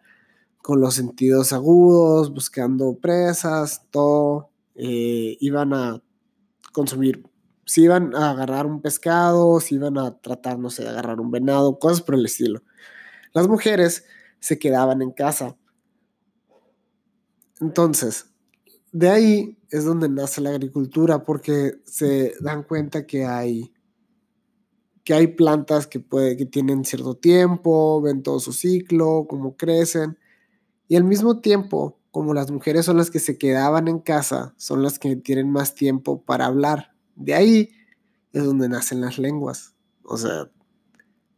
con 0.62 0.79
los 0.79 0.93
sentidos 0.93 1.53
agudos, 1.53 2.31
buscando 2.31 2.95
presas, 3.00 3.86
todo. 3.89 4.51
Eh, 4.75 5.38
iban 5.39 5.74
a 5.74 6.03
consumir, 6.71 7.24
si 7.65 7.83
iban 7.83 8.15
a 8.15 8.31
agarrar 8.31 8.65
un 8.65 8.81
pescado, 8.81 9.59
si 9.59 9.75
iban 9.75 9.98
a 9.98 10.19
tratar, 10.19 10.59
no 10.59 10.69
sé, 10.69 10.83
de 10.83 10.89
agarrar 10.89 11.19
un 11.19 11.31
venado, 11.31 11.79
cosas 11.79 12.01
por 12.01 12.15
el 12.15 12.25
estilo. 12.25 12.62
Las 13.33 13.48
mujeres 13.48 14.05
se 14.39 14.59
quedaban 14.59 15.01
en 15.01 15.12
casa. 15.12 15.57
Entonces, 17.59 18.27
de 18.91 19.09
ahí 19.09 19.57
es 19.69 19.86
donde 19.86 20.09
nace 20.09 20.41
la 20.41 20.51
agricultura, 20.51 21.24
porque 21.24 21.81
se 21.86 22.33
dan 22.41 22.63
cuenta 22.63 23.05
que 23.05 23.25
hay, 23.25 23.74
que 25.09 25.15
hay 25.15 25.25
plantas 25.25 25.87
que, 25.87 25.97
tienen 26.51 26.85
cierto 26.85 27.15
tiempo, 27.15 27.99
ven 27.99 28.21
todo 28.21 28.39
su 28.39 28.53
ciclo, 28.53 29.25
cómo 29.27 29.57
crecen, 29.57 30.19
y 30.87 30.97
al 30.97 31.03
mismo 31.03 31.39
tiempo, 31.39 31.97
como 32.11 32.35
las 32.35 32.51
mujeres 32.51 32.85
son 32.85 32.97
las 32.97 33.09
que 33.09 33.17
se 33.17 33.35
quedaban 33.35 33.87
en 33.87 34.01
casa, 34.01 34.53
son 34.57 34.83
las 34.83 34.99
que 34.99 35.15
tienen 35.15 35.51
más 35.51 35.73
tiempo 35.73 36.21
para 36.21 36.45
hablar. 36.45 36.93
De 37.15 37.33
ahí 37.33 37.71
es 38.33 38.43
donde 38.43 38.69
nacen 38.69 39.01
las 39.01 39.17
lenguas. 39.17 39.73
O 40.03 40.15
sea, 40.15 40.51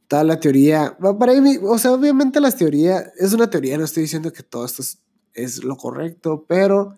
toda 0.09 0.25
la 0.25 0.37
teoría, 0.37 0.97
para 1.17 1.39
mí, 1.39 1.57
o 1.63 1.77
sea, 1.77 1.93
obviamente 1.93 2.41
la 2.41 2.51
teoría 2.51 2.99
es 3.17 3.31
una 3.31 3.49
teoría, 3.49 3.77
no 3.77 3.85
estoy 3.85 4.03
diciendo 4.03 4.33
que 4.33 4.43
todo 4.43 4.65
esto 4.65 4.81
es, 4.81 5.01
es 5.33 5.63
lo 5.63 5.77
correcto, 5.77 6.43
pero 6.45 6.97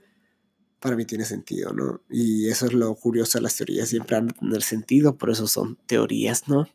para 0.84 0.98
mí 0.98 1.06
tiene 1.06 1.24
sentido, 1.24 1.72
¿no? 1.72 2.02
Y 2.10 2.50
eso 2.50 2.66
es 2.66 2.74
lo 2.74 2.94
curioso 2.96 3.40
las 3.40 3.56
teorías, 3.56 3.88
siempre 3.88 4.18
han 4.18 4.28
de 4.28 4.34
tener 4.34 4.62
sentido, 4.62 5.18
por 5.18 5.30
eso 5.30 5.48
son 5.48 5.78
teorías, 5.86 6.50
¿no? 6.50 6.68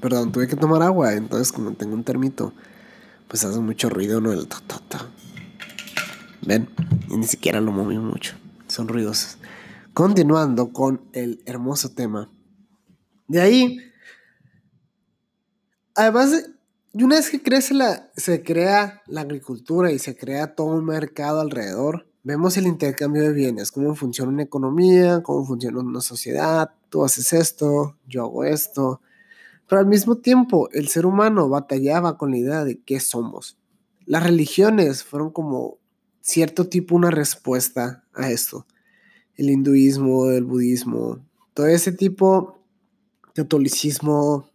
Perdón, 0.00 0.32
tuve 0.32 0.48
que 0.48 0.56
tomar 0.56 0.82
agua, 0.82 1.12
entonces 1.12 1.52
como 1.52 1.74
tengo 1.74 1.92
un 1.92 2.02
termito, 2.02 2.54
pues 3.28 3.44
hace 3.44 3.60
mucho 3.60 3.90
ruido, 3.90 4.22
¿no? 4.22 4.32
El 4.32 4.48
ta, 4.48 5.10
Ven, 6.46 6.70
y 7.10 7.16
ni 7.18 7.26
siquiera 7.26 7.60
lo 7.60 7.72
moví 7.72 7.98
mucho, 7.98 8.36
son 8.68 8.88
ruidosos. 8.88 9.36
Continuando 9.92 10.72
con 10.72 11.02
el 11.12 11.42
hermoso 11.44 11.90
tema. 11.90 12.30
De 13.28 13.42
ahí, 13.42 13.78
además 15.94 16.30
de 16.30 16.53
y 16.96 17.02
una 17.02 17.16
vez 17.16 17.28
que 17.28 17.42
crece 17.42 17.74
la, 17.74 18.08
se 18.16 18.44
crea 18.44 19.02
la 19.08 19.22
agricultura 19.22 19.90
y 19.90 19.98
se 19.98 20.16
crea 20.16 20.54
todo 20.54 20.68
un 20.68 20.84
mercado 20.84 21.40
alrededor, 21.40 22.06
vemos 22.22 22.56
el 22.56 22.68
intercambio 22.68 23.22
de 23.22 23.32
bienes, 23.32 23.72
cómo 23.72 23.96
funciona 23.96 24.30
una 24.30 24.44
economía, 24.44 25.20
cómo 25.24 25.44
funciona 25.44 25.80
una 25.80 26.00
sociedad, 26.00 26.70
tú 26.90 27.04
haces 27.04 27.32
esto, 27.32 27.96
yo 28.06 28.22
hago 28.22 28.44
esto. 28.44 29.00
Pero 29.68 29.80
al 29.80 29.86
mismo 29.86 30.18
tiempo, 30.18 30.68
el 30.70 30.86
ser 30.86 31.04
humano 31.04 31.48
batallaba 31.48 32.16
con 32.16 32.30
la 32.30 32.38
idea 32.38 32.64
de 32.64 32.80
qué 32.80 33.00
somos. 33.00 33.58
Las 34.06 34.22
religiones 34.22 35.02
fueron 35.02 35.30
como 35.30 35.78
cierto 36.20 36.68
tipo 36.68 36.94
una 36.94 37.10
respuesta 37.10 38.04
a 38.14 38.30
esto. 38.30 38.66
El 39.34 39.50
hinduismo, 39.50 40.30
el 40.30 40.44
budismo, 40.44 41.18
todo 41.54 41.66
ese 41.66 41.90
tipo, 41.90 42.60
catolicismo 43.34 44.48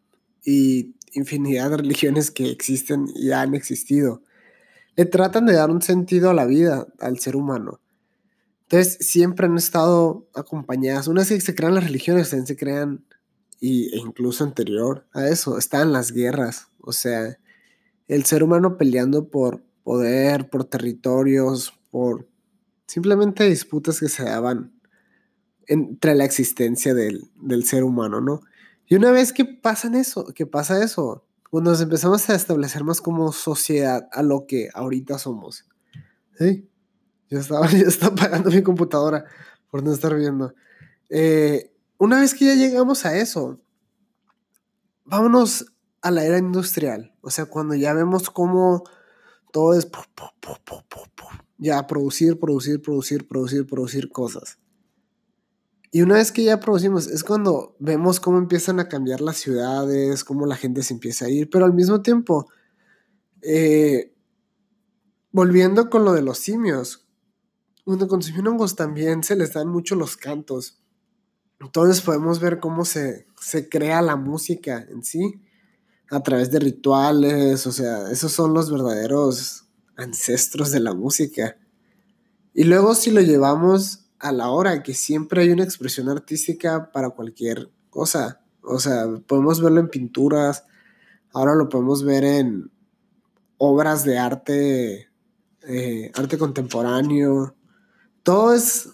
y 0.46 0.96
infinidad 1.14 1.70
de 1.72 1.78
religiones 1.78 2.32
que 2.32 2.50
existen 2.50 3.08
y 3.16 3.32
han 3.32 3.56
existido. 3.56 4.22
Le 4.96 5.06
tratan 5.06 5.46
de 5.46 5.54
dar 5.54 5.70
un 5.72 5.82
sentido 5.82 6.30
a 6.30 6.34
la 6.34 6.46
vida, 6.46 6.88
al 7.00 7.20
ser 7.20 7.36
humano. 7.36 7.80
Entonces, 8.64 8.98
siempre 9.00 9.48
han 9.48 9.58
estado 9.58 10.28
acompañadas. 10.36 11.08
Una 11.08 11.22
vez 11.22 11.30
que 11.30 11.42
se 11.42 11.56
crean 11.56 11.76
las 11.76 11.86
religiones, 11.86 12.30
también 12.30 12.48
se 12.48 12.56
crean, 12.56 13.06
y, 13.60 13.96
e 13.96 13.98
incluso 13.98 14.44
anterior 14.44 15.08
a 15.14 15.28
eso, 15.28 15.58
están 15.58 15.92
las 15.92 16.12
guerras. 16.12 16.68
O 16.82 16.92
sea, 16.92 17.38
el 18.08 18.26
ser 18.26 18.44
humano 18.44 18.78
peleando 18.78 19.30
por 19.30 19.64
poder, 19.84 20.50
por 20.50 20.66
territorios, 20.66 21.74
por 21.90 22.28
simplemente 22.86 23.50
disputas 23.50 24.00
que 24.00 24.10
se 24.10 24.24
daban 24.24 24.72
entre 25.68 26.16
la 26.16 26.26
existencia 26.26 26.94
del, 26.94 27.30
del 27.36 27.64
ser 27.64 27.84
humano, 27.84 28.22
¿no? 28.22 28.42
Y 28.90 28.96
una 28.96 29.12
vez 29.12 29.32
que 29.32 29.46
pasan 29.46 29.94
eso, 29.94 30.26
que 30.34 30.48
pasa 30.48 30.84
eso, 30.84 31.24
cuando 31.52 31.70
nos 31.72 31.82
empezamos 31.82 32.28
a 32.30 32.36
establecer 32.36 32.84
más 32.84 33.02
como 33.02 33.32
sociedad 33.32 34.10
a 34.12 34.24
lo 34.24 34.48
que 34.48 34.70
ahorita 34.74 35.20
somos. 35.20 35.66
¿Sí? 36.38 36.68
Yo 37.30 37.40
estaba, 37.40 37.68
yo 37.72 37.88
estaba 37.88 38.14
apagando 38.14 38.50
mi 38.50 38.64
computadora 38.64 39.26
por 39.70 39.84
no 39.84 39.94
estar 39.94 40.16
viendo. 40.16 40.54
Eh, 41.10 41.72
una 42.00 42.20
vez 42.20 42.34
que 42.34 42.46
ya 42.46 42.56
llegamos 42.56 43.06
a 43.06 43.16
eso, 43.16 43.60
vámonos 45.06 45.68
a 46.02 46.10
la 46.10 46.24
era 46.24 46.40
industrial. 46.40 47.14
O 47.22 47.30
sea, 47.30 47.46
cuando 47.46 47.76
ya 47.76 47.94
vemos 47.94 48.32
cómo 48.32 48.84
todo 49.52 49.78
es 49.78 49.88
ya 51.60 51.86
producir, 51.86 52.40
producir, 52.40 52.82
producir, 52.82 53.28
producir, 53.28 53.68
producir 53.68 54.10
cosas. 54.10 54.58
Y 55.92 56.02
una 56.02 56.16
vez 56.16 56.32
que 56.32 56.44
ya 56.44 56.60
producimos, 56.60 57.08
es 57.08 57.24
cuando 57.24 57.76
vemos 57.80 58.20
cómo 58.20 58.38
empiezan 58.38 58.80
a 58.80 58.88
cambiar 58.88 59.22
las 59.22 59.38
ciudades, 59.38 60.24
cómo 60.24 60.46
la 60.46 60.56
gente 60.56 60.84
se 60.84 60.94
empieza 60.94 61.26
a 61.26 61.30
ir, 61.30 61.50
pero 61.50 61.66
al 61.66 61.74
mismo 61.74 62.02
tiempo, 62.02 62.48
eh, 63.42 64.14
volviendo 65.32 65.90
con 65.90 66.06
lo 66.06 66.14
de 66.14 66.22
los 66.22 66.38
simios, 66.38 67.08
cuando 67.86 68.08
consumen 68.08 68.48
hongos 68.48 68.76
también 68.76 69.24
se 69.24 69.36
les 69.36 69.54
dan 69.54 69.68
mucho 69.68 69.96
los 69.96 70.16
cantos. 70.16 70.80
Entonces 71.60 72.02
podemos 72.02 72.40
ver 72.40 72.60
cómo 72.60 72.86
se, 72.86 73.26
se 73.42 73.68
crea 73.68 74.04
la 74.04 74.16
música 74.16 74.86
en 74.90 75.04
sí, 75.04 75.42
a 76.12 76.22
través 76.22 76.52
de 76.52 76.60
rituales, 76.60 77.66
o 77.66 77.72
sea, 77.72 78.12
esos 78.12 78.32
son 78.32 78.54
los 78.54 78.72
verdaderos 78.72 79.66
ancestros 79.96 80.72
de 80.72 80.80
la 80.82 80.94
música. 80.94 81.58
Y 82.54 82.64
luego 82.66 82.94
si 82.94 83.10
lo 83.10 83.22
llevamos 83.22 84.09
a 84.20 84.32
la 84.32 84.50
hora, 84.50 84.84
que 84.84 84.94
siempre 84.94 85.42
hay 85.42 85.52
una 85.52 85.64
expresión 85.64 86.10
artística 86.10 86.92
para 86.92 87.10
cualquier 87.12 87.70
cosa. 87.90 88.42
O 88.62 88.80
sea, 88.80 89.08
podemos 89.26 89.62
verlo 89.62 89.80
en 89.80 89.90
pinturas, 89.90 90.66
ahora 91.34 91.56
lo 91.56 91.70
podemos 91.70 92.04
ver 92.04 92.24
en 92.24 92.72
obras 93.58 94.04
de 94.04 94.18
arte, 94.18 95.10
eh, 95.68 96.12
arte 96.16 96.38
contemporáneo. 96.38 97.56
Todo 98.24 98.54
es 98.54 98.90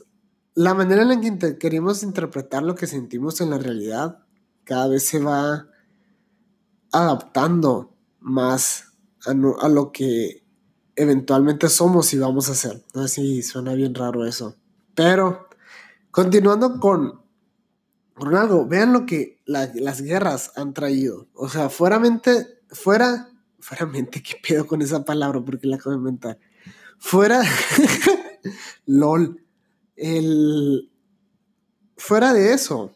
la 0.54 0.74
manera 0.74 1.02
en 1.02 1.10
la 1.10 1.20
que 1.20 1.58
queremos 1.58 2.04
interpretar 2.04 2.64
lo 2.64 2.76
que 2.76 2.88
sentimos 2.88 3.42
en 3.42 3.50
la 3.50 3.58
realidad. 3.58 4.20
Cada 4.64 4.88
vez 4.88 5.08
se 5.08 5.20
va 5.20 5.68
adaptando 6.92 7.94
más 8.20 8.94
a, 9.26 9.32
a 9.32 9.70
lo 9.70 9.92
que 9.92 10.44
eventualmente 10.96 11.68
somos 11.68 12.14
y 12.14 12.20
vamos 12.20 12.48
a 12.48 12.54
hacer. 12.54 12.84
No 12.94 13.08
sé 13.08 13.22
si 13.22 13.42
suena 13.42 13.74
bien 13.74 13.94
raro 13.94 14.26
eso. 14.26 14.56
Pero, 14.96 15.48
continuando 16.10 16.80
con, 16.80 17.22
con 18.14 18.36
algo, 18.36 18.66
vean 18.66 18.94
lo 18.94 19.06
que 19.06 19.42
las 19.46 20.02
guerras 20.02 20.52
han 20.56 20.74
traído. 20.74 21.28
O 21.34 21.50
sea, 21.50 21.70
fuera 21.70 22.00
mente, 22.00 22.62
fuera, 22.70 23.30
fuera 23.60 23.86
mente, 23.86 24.24
¿qué 24.24 24.36
pedo 24.48 24.66
con 24.66 24.82
esa 24.82 25.04
palabra? 25.04 25.42
Porque 25.42 25.68
la 25.68 25.76
acabo 25.76 25.92
de 25.92 25.98
inventar. 25.98 26.40
Fuera, 26.98 27.44
lol, 28.86 29.44
el, 29.98 30.90
fuera 31.98 32.34
de 32.34 32.54
eso, 32.54 32.94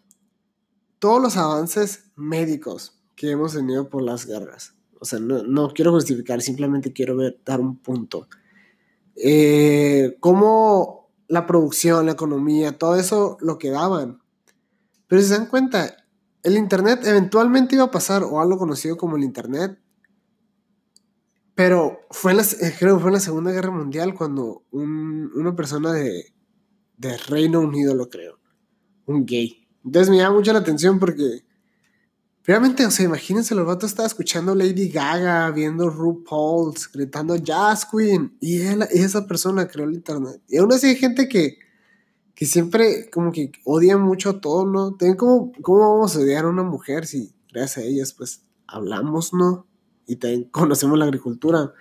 todos 1.00 1.22
los 1.22 1.38
avances 1.38 2.12
médicos 2.16 3.02
que 3.16 3.32
hemos 3.32 3.54
tenido 3.54 3.90
por 3.90 4.02
las 4.02 4.26
guerras. 4.26 4.74
O 5.00 5.06
sea, 5.06 5.20
no, 5.20 5.44
no 5.44 5.74
quiero 5.74 5.92
justificar, 5.92 6.42
simplemente 6.42 6.94
quiero 6.94 7.16
ver, 7.18 7.40
dar 7.46 7.60
un 7.60 7.78
punto. 7.78 8.28
Eh, 9.16 10.18
¿Cómo 10.20 10.99
la 11.30 11.46
producción, 11.46 12.08
la 12.08 12.12
economía, 12.14 12.78
todo 12.78 12.96
eso 12.96 13.38
lo 13.40 13.58
que 13.58 13.70
daban. 13.70 14.22
Pero 15.08 15.22
si 15.22 15.28
se 15.30 15.38
dan 15.38 15.46
cuenta, 15.46 15.96
el 16.44 16.58
Internet 16.58 17.02
eventualmente 17.06 17.76
iba 17.76 17.86
a 17.86 17.92
pasar, 17.92 18.24
o 18.24 18.42
algo 18.42 18.58
conocido 18.58 18.98
como 18.98 19.16
el 19.16 19.24
Internet, 19.24 19.80
pero 21.56 22.00
fue 22.10 22.32
en 22.32 22.38
la, 22.38 22.44
eh, 22.44 22.76
creo 22.78 22.96
que 22.96 23.02
fue 23.02 23.10
en 23.10 23.16
la 23.16 23.20
Segunda 23.20 23.52
Guerra 23.52 23.72
Mundial 23.72 24.16
cuando 24.16 24.64
una 24.72 25.56
persona 25.56 25.92
de, 25.92 26.34
de 26.98 27.18
Reino 27.18 27.60
Unido, 27.60 27.94
lo 27.94 28.10
creo, 28.10 28.40
un 29.06 29.26
gay. 29.26 29.68
Entonces 29.86 30.10
me 30.10 30.18
llama 30.18 30.38
mucho 30.38 30.52
la 30.52 30.60
atención 30.60 31.00
porque 31.00 31.44
Realmente, 32.50 32.84
o 32.84 32.90
sea, 32.90 33.06
imagínense, 33.06 33.54
los 33.54 33.68
vatos 33.68 33.92
estaba 33.92 34.08
escuchando 34.08 34.56
Lady 34.56 34.90
Gaga, 34.90 35.52
viendo 35.52 35.88
RuPaul's, 35.88 36.92
gritando 36.92 37.36
Jazz 37.36 37.86
Queen, 37.86 38.36
y, 38.40 38.62
él, 38.62 38.88
esa 38.90 39.28
persona 39.28 39.68
creó 39.68 39.88
el 39.88 39.94
internet. 39.94 40.42
Y 40.48 40.58
aún 40.58 40.74
así 40.74 40.88
hay 40.88 40.96
gente 40.96 41.30
que, 41.30 41.60
que 42.34 42.48
siempre 42.48 43.08
como 43.12 43.32
que 43.32 43.52
odia 43.66 44.00
mucho 44.00 44.40
todo, 44.40 44.66
¿no? 44.66 44.98
¿cómo, 45.16 45.52
¿Cómo 45.62 45.94
vamos 45.94 46.16
a 46.16 46.22
odiar 46.22 46.46
a 46.46 46.50
una 46.50 46.64
mujer 46.64 47.06
si 47.06 47.36
gracias 47.54 47.86
a 47.86 47.88
ellas 47.88 48.14
pues 48.14 48.42
hablamos, 48.66 49.32
¿no? 49.32 49.68
Y 50.08 50.16
también 50.16 50.46
conocemos 50.46 50.98
la 50.98 51.06
agricultura. 51.06 51.72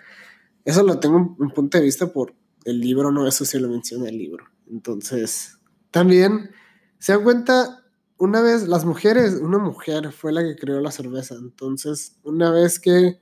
Eso 0.67 0.83
lo 0.83 1.01
tengo 1.01 1.35
en 1.41 1.49
punto 1.49 1.79
de 1.79 1.85
vista 1.85 2.13
por 2.13 2.35
el 2.67 2.79
libro, 2.79 3.11
no, 3.11 3.27
eso 3.27 3.47
sí 3.47 3.59
lo 3.59 3.71
menciona 3.71 4.11
el 4.11 4.19
libro. 4.19 4.45
Entonces, 4.71 5.57
también 5.91 6.51
se 6.99 7.13
dan 7.13 7.25
cuenta, 7.25 7.87
una 8.19 8.43
vez, 8.43 8.69
las 8.69 8.85
mujeres, 8.85 9.35
una 9.35 9.59
mujer 9.59 10.13
fue 10.13 10.33
la 10.33 10.43
que 10.43 10.57
creó 10.57 10.81
la 10.81 10.91
cerveza. 10.91 11.37
Entonces, 11.37 12.17
una 12.25 12.51
vez 12.51 12.79
que 12.81 13.19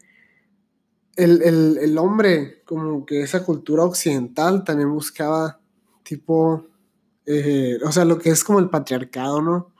el, 1.17 1.43
el 1.43 1.99
hombre, 1.99 2.63
como 2.65 3.07
que 3.07 3.23
esa 3.23 3.45
cultura 3.45 3.85
occidental 3.85 4.65
también 4.65 4.93
buscaba 4.93 5.61
tipo 6.03 6.67
eh, 7.27 7.79
o 7.85 7.91
sea, 7.91 8.05
lo 8.05 8.19
que 8.19 8.31
es 8.31 8.45
como 8.45 8.61
el 8.61 8.71
patriarcado, 8.71 9.43
¿no? 9.43 9.73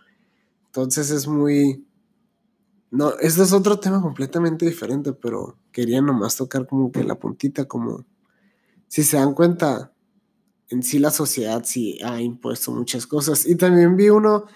Entonces 0.67 1.11
es 1.11 1.27
muy... 1.29 1.87
No, 2.91 3.13
este 3.21 3.43
es 3.43 3.53
otro 3.53 3.79
tema 3.79 4.03
completamente 4.03 4.67
diferente, 4.67 5.13
pero 5.13 5.57
quería 5.73 6.03
nomás 6.03 6.37
tocar 6.37 6.67
como 6.67 6.91
que 6.91 7.05
la 7.05 7.15
puntita, 7.15 7.67
como... 7.67 8.05
Si 8.89 9.05
se 9.05 9.17
dan 9.17 9.35
cuenta, 9.35 9.93
en 10.69 10.83
sí 10.83 10.99
la 10.99 11.11
sociedad 11.11 11.63
sí 11.65 11.99
ha 12.05 12.21
impuesto 12.21 12.73
muchas 12.73 13.07
cosas. 13.07 13.47
Y 13.47 13.57
también 13.57 13.97
vi 13.97 14.11
uno 14.11 14.47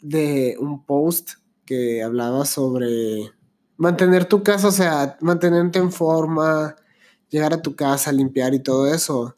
de 0.00 0.56
un 0.58 0.84
post 0.84 1.32
que 1.64 2.02
hablaba 2.02 2.44
sobre 2.44 3.30
mantener 3.76 4.24
tu 4.26 4.42
casa, 4.42 4.68
o 4.68 4.72
sea, 4.72 5.16
mantenerte 5.20 5.78
en 5.78 5.92
forma, 5.92 6.76
llegar 7.28 7.52
a 7.52 7.62
tu 7.62 7.74
casa, 7.76 8.12
limpiar 8.12 8.54
y 8.54 8.60
todo 8.60 8.92
eso 8.92 9.36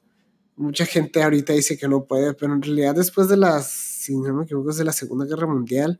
mucha 0.57 0.87
gente 0.87 1.23
ahorita 1.23 1.53
dice 1.53 1.77
que 1.77 1.89
no 1.89 2.05
puede, 2.05 2.35
pero 2.35 2.53
en 2.55 2.63
realidad 2.63 2.95
después 2.95 3.29
de 3.29 3.37
las, 3.37 3.71
si 3.71 4.17
no 4.17 4.33
me 4.35 4.45
equivoco, 4.45 4.73
de 4.73 4.85
la 4.85 4.93
Segunda 4.93 5.25
Guerra 5.25 5.47
Mundial, 5.47 5.99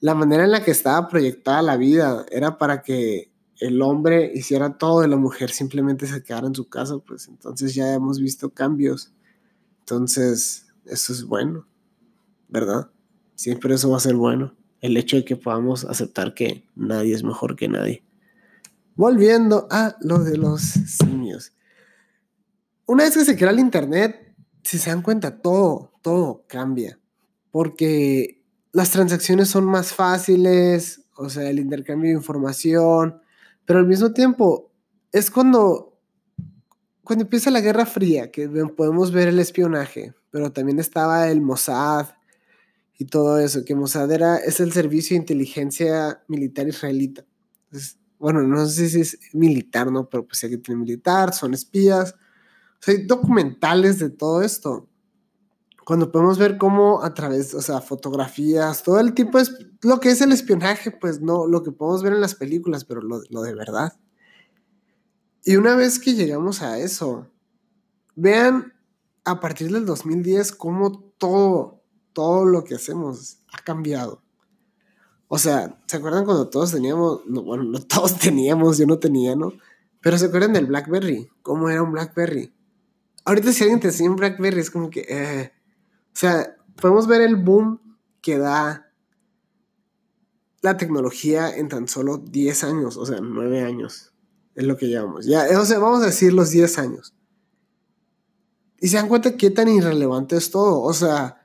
la 0.00 0.14
manera 0.14 0.44
en 0.44 0.50
la 0.50 0.64
que 0.64 0.70
estaba 0.70 1.08
proyectada 1.08 1.62
la 1.62 1.76
vida 1.76 2.24
era 2.30 2.58
para 2.58 2.82
que 2.82 3.30
el 3.58 3.82
hombre 3.82 4.32
hiciera 4.34 4.78
todo 4.78 5.04
y 5.04 5.08
la 5.08 5.16
mujer 5.16 5.50
simplemente 5.50 6.06
se 6.06 6.22
quedara 6.22 6.46
en 6.46 6.54
su 6.54 6.68
casa, 6.68 6.98
pues 6.98 7.28
entonces 7.28 7.74
ya 7.74 7.92
hemos 7.92 8.18
visto 8.18 8.50
cambios. 8.50 9.12
Entonces, 9.80 10.66
eso 10.86 11.12
es 11.12 11.24
bueno, 11.24 11.66
¿verdad? 12.48 12.90
Siempre 13.40 13.74
eso 13.74 13.88
va 13.88 13.96
a 13.96 14.00
ser 14.00 14.16
bueno. 14.16 14.54
El 14.82 14.98
hecho 14.98 15.16
de 15.16 15.24
que 15.24 15.34
podamos 15.34 15.86
aceptar 15.86 16.34
que 16.34 16.66
nadie 16.76 17.14
es 17.14 17.24
mejor 17.24 17.56
que 17.56 17.68
nadie. 17.68 18.04
Volviendo 18.96 19.66
a 19.70 19.96
lo 20.02 20.18
de 20.18 20.36
los 20.36 20.60
simios. 20.60 21.54
Una 22.84 23.04
vez 23.04 23.14
que 23.14 23.24
se 23.24 23.38
crea 23.38 23.52
el 23.52 23.58
Internet, 23.58 24.36
si 24.62 24.76
se 24.76 24.90
dan 24.90 25.00
cuenta, 25.00 25.40
todo, 25.40 25.90
todo 26.02 26.44
cambia. 26.48 27.00
Porque 27.50 28.42
las 28.72 28.90
transacciones 28.90 29.48
son 29.48 29.64
más 29.64 29.94
fáciles, 29.94 31.06
o 31.16 31.30
sea, 31.30 31.48
el 31.48 31.60
intercambio 31.60 32.10
de 32.10 32.18
información, 32.18 33.22
pero 33.64 33.78
al 33.78 33.86
mismo 33.86 34.12
tiempo 34.12 34.70
es 35.12 35.30
cuando, 35.30 35.98
cuando 37.02 37.24
empieza 37.24 37.50
la 37.50 37.62
Guerra 37.62 37.86
Fría, 37.86 38.30
que 38.30 38.50
podemos 38.76 39.12
ver 39.12 39.28
el 39.28 39.38
espionaje, 39.38 40.12
pero 40.30 40.52
también 40.52 40.78
estaba 40.78 41.30
el 41.30 41.40
Mossad 41.40 42.19
y 43.00 43.06
todo 43.06 43.38
eso, 43.38 43.64
que 43.64 43.74
Mossad 43.74 44.12
era, 44.12 44.36
es 44.36 44.60
el 44.60 44.72
servicio 44.72 45.14
de 45.14 45.22
inteligencia 45.22 46.22
militar 46.28 46.68
israelita. 46.68 47.24
bueno, 48.18 48.42
no 48.42 48.66
sé 48.66 48.90
si 48.90 49.00
es 49.00 49.18
militar, 49.32 49.90
¿no? 49.90 50.08
Pero 50.08 50.26
pues 50.26 50.44
hay 50.44 50.50
que 50.50 50.58
tiene 50.58 50.80
militar, 50.80 51.32
son 51.32 51.54
espías 51.54 52.14
hay 52.86 53.06
documentales 53.06 53.98
de 53.98 54.10
todo 54.10 54.42
esto. 54.42 54.88
Cuando 55.84 56.12
podemos 56.12 56.38
ver 56.38 56.56
cómo 56.56 57.02
a 57.02 57.14
través, 57.14 57.54
o 57.54 57.62
sea, 57.62 57.80
fotografías, 57.80 58.82
todo 58.82 59.00
el 59.00 59.12
tipo 59.12 59.38
es 59.38 59.52
lo 59.82 59.98
que 59.98 60.10
es 60.10 60.20
el 60.20 60.32
espionaje, 60.32 60.90
pues 60.90 61.20
no, 61.20 61.46
lo 61.46 61.62
que 61.62 61.72
podemos 61.72 62.02
ver 62.02 62.12
en 62.12 62.20
las 62.20 62.34
películas, 62.34 62.84
pero 62.84 63.00
lo, 63.00 63.22
lo 63.28 63.42
de 63.42 63.54
verdad. 63.54 63.98
Y 65.44 65.56
una 65.56 65.74
vez 65.74 65.98
que 65.98 66.14
llegamos 66.14 66.62
a 66.62 66.78
eso, 66.78 67.26
vean 68.14 68.74
a 69.24 69.40
partir 69.40 69.72
del 69.72 69.86
2010 69.86 70.52
cómo 70.52 71.12
todo, 71.18 71.79
todo 72.12 72.44
lo 72.44 72.64
que 72.64 72.74
hacemos 72.74 73.38
ha 73.52 73.62
cambiado. 73.62 74.22
O 75.28 75.38
sea, 75.38 75.78
¿se 75.86 75.96
acuerdan 75.96 76.24
cuando 76.24 76.48
todos 76.48 76.72
teníamos, 76.72 77.22
bueno, 77.26 77.64
no 77.64 77.78
todos 77.86 78.18
teníamos, 78.18 78.78
yo 78.78 78.86
no 78.86 78.98
tenía, 78.98 79.36
¿no? 79.36 79.52
Pero 80.00 80.18
¿se 80.18 80.26
acuerdan 80.26 80.52
del 80.52 80.66
BlackBerry? 80.66 81.30
¿Cómo 81.42 81.68
era 81.68 81.82
un 81.82 81.92
BlackBerry? 81.92 82.52
ahorita 83.24 83.52
si 83.52 83.62
alguien 83.62 83.80
te 83.80 83.88
enseña 83.88 84.10
un 84.10 84.16
BlackBerry 84.16 84.60
es 84.60 84.70
como 84.70 84.90
que, 84.90 85.06
eh, 85.08 85.52
o 86.06 86.18
sea, 86.18 86.56
podemos 86.80 87.06
ver 87.06 87.22
el 87.22 87.36
boom 87.36 87.80
que 88.20 88.38
da 88.38 88.92
la 90.62 90.76
tecnología 90.76 91.54
en 91.54 91.68
tan 91.68 91.88
solo 91.88 92.18
10 92.18 92.64
años, 92.64 92.96
o 92.96 93.06
sea, 93.06 93.20
9 93.20 93.62
años, 93.62 94.12
es 94.54 94.64
lo 94.64 94.76
que 94.76 94.88
llevamos. 94.88 95.26
Ya, 95.26 95.46
o 95.58 95.64
sea, 95.64 95.78
vamos 95.78 96.02
a 96.02 96.06
decir 96.06 96.32
los 96.32 96.50
10 96.50 96.78
años. 96.78 97.14
Y 98.80 98.88
se 98.88 98.96
dan 98.96 99.08
cuenta 99.08 99.36
qué 99.36 99.50
tan 99.50 99.68
irrelevante 99.68 100.36
es 100.36 100.50
todo, 100.50 100.80
o 100.82 100.92
sea, 100.92 101.39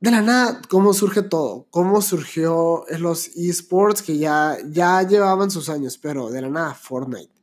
de 0.00 0.10
la 0.10 0.22
nada, 0.22 0.62
cómo 0.68 0.94
surge 0.94 1.22
todo, 1.22 1.66
cómo 1.70 2.00
surgió 2.00 2.84
los 2.98 3.28
esports 3.36 4.02
que 4.02 4.18
ya, 4.18 4.56
ya 4.70 5.02
llevaban 5.02 5.50
sus 5.50 5.68
años, 5.68 5.98
pero 5.98 6.30
de 6.30 6.40
la 6.40 6.48
nada, 6.48 6.74
Fortnite 6.74 7.40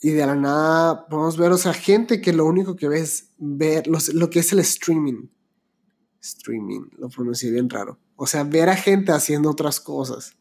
y 0.00 0.10
de 0.10 0.26
la 0.26 0.34
nada 0.34 1.06
podemos 1.08 1.36
ver, 1.36 1.50
o 1.52 1.58
sea, 1.58 1.72
gente 1.72 2.20
que 2.20 2.32
lo 2.32 2.46
único 2.46 2.76
que 2.76 2.88
ve 2.88 3.00
es 3.00 3.30
ver 3.38 3.86
lo 3.88 4.30
que 4.30 4.38
es 4.38 4.52
el 4.52 4.60
streaming. 4.60 5.28
Streaming, 6.20 6.82
lo 6.98 7.08
pronuncié 7.08 7.50
bien 7.50 7.68
raro. 7.68 7.98
O 8.16 8.26
sea, 8.26 8.44
ver 8.44 8.68
a 8.68 8.76
gente 8.76 9.12
haciendo 9.12 9.50
otras 9.50 9.80
cosas. 9.80 10.36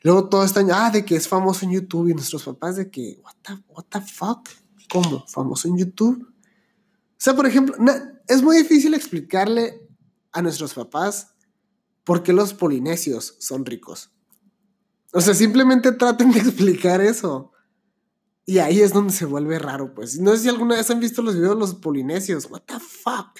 Luego 0.00 0.28
todo 0.28 0.44
está, 0.44 0.64
ah, 0.72 0.90
de 0.90 1.04
que 1.04 1.16
es 1.16 1.28
famoso 1.28 1.64
en 1.64 1.72
YouTube 1.72 2.08
y 2.08 2.14
nuestros 2.14 2.44
papás 2.44 2.76
de 2.76 2.90
que, 2.90 3.20
what 3.22 3.34
the, 3.42 3.52
what 3.68 3.84
the 3.90 4.00
fuck? 4.00 4.48
¿Cómo? 4.90 5.24
¿Famoso 5.28 5.68
en 5.68 5.78
YouTube? 5.78 6.26
O 6.28 7.24
sea, 7.24 7.36
por 7.36 7.46
ejemplo, 7.46 7.76
es 8.26 8.42
muy 8.42 8.56
difícil 8.56 8.94
explicarle 8.94 9.86
a 10.32 10.42
nuestros 10.42 10.74
papás 10.74 11.34
por 12.04 12.22
qué 12.22 12.32
los 12.32 12.54
polinesios 12.54 13.36
son 13.38 13.64
ricos. 13.64 14.10
O 15.12 15.20
sea, 15.20 15.34
simplemente 15.34 15.92
traten 15.92 16.32
de 16.32 16.40
explicar 16.40 17.00
eso. 17.00 17.52
Y 18.44 18.58
ahí 18.58 18.80
es 18.80 18.92
donde 18.92 19.12
se 19.12 19.24
vuelve 19.24 19.58
raro, 19.58 19.94
pues. 19.94 20.18
No 20.18 20.32
sé 20.32 20.38
si 20.38 20.48
alguna 20.48 20.76
vez 20.76 20.90
han 20.90 21.00
visto 21.00 21.22
los 21.22 21.36
videos 21.36 21.54
de 21.54 21.60
los 21.60 21.74
polinesios. 21.76 22.50
What 22.50 22.62
the 22.66 22.80
fuck? 22.80 23.38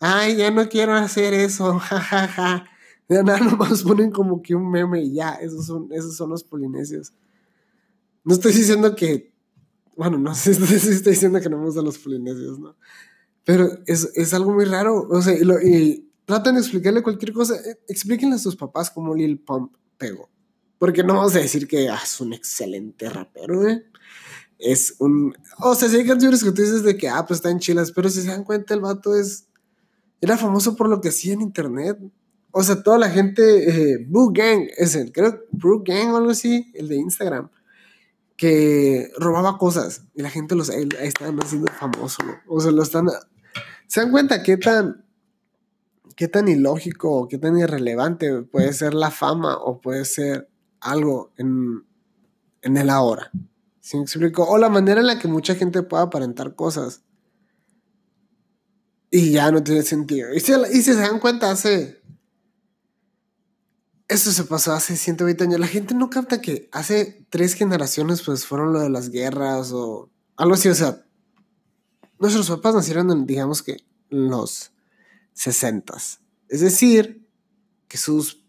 Ay, 0.00 0.36
ya 0.36 0.50
no 0.50 0.68
quiero 0.68 0.94
hacer 0.94 1.34
eso. 1.34 1.78
jajaja. 1.78 2.26
Ja, 2.28 2.28
ja. 2.28 2.68
De 3.08 3.22
nada 3.22 3.40
nomás 3.40 3.82
ponen 3.82 4.10
como 4.10 4.40
que 4.40 4.54
un 4.54 4.70
meme 4.70 5.02
y 5.02 5.14
ya. 5.14 5.34
Esos 5.34 5.66
son, 5.66 5.88
esos 5.92 6.16
son 6.16 6.30
los 6.30 6.44
polinesios. 6.44 7.12
No 8.24 8.34
estoy 8.34 8.52
diciendo 8.52 8.94
que. 8.94 9.34
Bueno, 9.96 10.18
no 10.18 10.34
sé 10.34 10.54
si 10.54 10.90
estoy 10.90 11.12
diciendo 11.12 11.40
que 11.40 11.50
no 11.50 11.58
me 11.58 11.66
gustan 11.66 11.84
los 11.84 11.98
polinesios, 11.98 12.58
¿no? 12.58 12.76
Pero 13.44 13.68
es, 13.86 14.08
es 14.14 14.32
algo 14.32 14.54
muy 14.54 14.64
raro. 14.64 15.06
O 15.10 15.20
sea, 15.20 15.34
y, 15.34 15.44
lo, 15.44 15.60
y 15.60 16.11
traten 16.34 16.54
de 16.54 16.60
explicarle 16.60 17.02
cualquier 17.02 17.32
cosa. 17.32 17.56
Eh, 17.56 17.78
explíquenle 17.88 18.36
a 18.36 18.38
sus 18.38 18.56
papás 18.56 18.90
cómo 18.90 19.14
Lil 19.14 19.38
Pump 19.40 19.74
pegó. 19.98 20.30
Porque 20.78 21.04
no 21.04 21.14
vamos 21.14 21.36
a 21.36 21.38
decir 21.38 21.68
que 21.68 21.88
ah, 21.88 22.00
es 22.02 22.20
un 22.20 22.32
excelente 22.32 23.08
rapero, 23.08 23.68
¿eh? 23.68 23.84
es 24.62 24.94
un. 24.98 25.36
O 25.58 25.74
sea, 25.74 25.88
si 25.88 25.96
hay 25.96 26.06
canciones 26.06 26.42
que 26.42 26.52
tú 26.52 26.62
dices 26.62 26.82
de 26.82 26.96
que, 26.96 27.08
ah, 27.08 27.24
pues 27.26 27.38
están 27.38 27.58
chilas, 27.58 27.92
pero 27.92 28.08
si 28.08 28.22
se 28.22 28.28
dan 28.28 28.44
cuenta, 28.44 28.74
el 28.74 28.80
vato 28.80 29.14
es. 29.14 29.48
Era 30.20 30.38
famoso 30.38 30.76
por 30.76 30.88
lo 30.88 31.00
que 31.00 31.08
hacía 31.08 31.34
en 31.34 31.42
internet. 31.42 31.98
O 32.52 32.62
sea, 32.62 32.82
toda 32.82 32.98
la 32.98 33.10
gente. 33.10 33.92
Eh, 33.92 34.06
Gang, 34.08 34.68
ese, 34.76 35.10
creo, 35.12 35.40
Blue 35.50 35.82
Gang 35.84 36.12
o 36.12 36.16
algo 36.16 36.30
así, 36.30 36.70
el 36.74 36.88
de 36.88 36.96
Instagram, 36.96 37.50
que 38.36 39.10
robaba 39.18 39.58
cosas 39.58 40.02
y 40.14 40.22
la 40.22 40.30
gente 40.30 40.54
los. 40.54 40.70
Ahí 40.70 40.88
están 41.00 41.38
haciendo 41.40 41.70
famoso, 41.72 42.22
¿no? 42.24 42.34
O 42.46 42.60
sea, 42.60 42.70
lo 42.70 42.82
están. 42.82 43.08
¿Se 43.88 44.00
dan 44.00 44.10
cuenta 44.10 44.42
qué 44.42 44.56
tan. 44.56 45.04
Qué 46.16 46.28
tan 46.28 46.48
ilógico, 46.48 47.28
qué 47.28 47.38
tan 47.38 47.58
irrelevante 47.58 48.42
puede 48.42 48.72
ser 48.72 48.94
la 48.94 49.10
fama 49.10 49.56
o 49.56 49.80
puede 49.80 50.04
ser 50.04 50.48
algo 50.80 51.32
en, 51.36 51.84
en 52.62 52.76
el 52.76 52.90
ahora? 52.90 53.30
¿Sí 53.80 53.96
me 53.96 54.04
explico? 54.04 54.44
O 54.44 54.58
la 54.58 54.68
manera 54.68 55.00
en 55.00 55.08
la 55.08 55.18
que 55.18 55.28
mucha 55.28 55.56
gente 55.56 55.82
puede 55.82 56.04
aparentar 56.04 56.54
cosas. 56.54 57.02
Y 59.10 59.32
ya 59.32 59.50
no 59.50 59.62
tiene 59.62 59.82
sentido. 59.82 60.32
Y 60.32 60.40
si, 60.40 60.82
se 60.82 60.94
dan 60.94 61.18
cuenta, 61.18 61.50
hace. 61.50 62.00
Eso 64.08 64.30
se 64.32 64.44
pasó 64.44 64.72
hace 64.72 64.96
120 64.96 65.44
años. 65.44 65.60
La 65.60 65.66
gente 65.66 65.94
no 65.94 66.10
capta 66.10 66.40
que 66.40 66.68
hace 66.72 67.26
tres 67.28 67.54
generaciones, 67.54 68.22
pues 68.22 68.46
fueron 68.46 68.72
lo 68.72 68.80
de 68.80 68.88
las 68.88 69.10
guerras 69.10 69.72
o 69.72 70.10
algo 70.36 70.54
así. 70.54 70.68
O 70.68 70.74
sea, 70.74 71.04
nuestros 72.18 72.48
papás 72.48 72.74
nacieron 72.74 73.10
en, 73.10 73.26
digamos 73.26 73.62
que, 73.62 73.78
los 74.08 74.71
60. 75.34 75.94
Es 76.48 76.60
decir, 76.60 77.26
que 77.88 77.98
sus. 77.98 78.42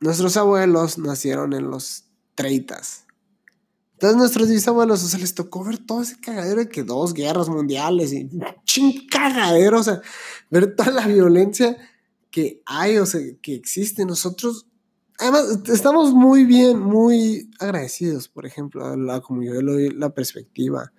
Nuestros 0.00 0.36
abuelos 0.36 0.96
nacieron 0.98 1.52
en 1.54 1.70
los 1.70 2.04
30. 2.36 2.80
Entonces 3.94 4.16
nuestros 4.16 4.48
bisabuelos, 4.48 5.02
o 5.02 5.08
sea, 5.08 5.18
les 5.18 5.34
tocó 5.34 5.64
ver 5.64 5.78
todo 5.78 6.02
ese 6.02 6.20
cagadero 6.20 6.60
de 6.60 6.68
que 6.68 6.84
dos 6.84 7.14
guerras 7.14 7.48
mundiales 7.48 8.12
y 8.12 8.30
ching 8.64 9.08
cagadero, 9.08 9.80
o 9.80 9.82
sea, 9.82 10.00
ver 10.50 10.76
toda 10.76 10.92
la 10.92 11.08
violencia 11.08 11.76
que 12.30 12.62
hay, 12.64 12.98
o 12.98 13.06
sea, 13.06 13.20
que 13.42 13.56
existe. 13.56 14.04
Nosotros 14.04 14.68
además, 15.18 15.60
estamos 15.66 16.14
muy 16.14 16.44
bien, 16.44 16.78
muy 16.78 17.50
agradecidos, 17.58 18.28
por 18.28 18.46
ejemplo, 18.46 18.96
la, 18.96 19.20
como 19.20 19.42
yo 19.42 19.60
la 19.60 20.10
perspectiva 20.14 20.92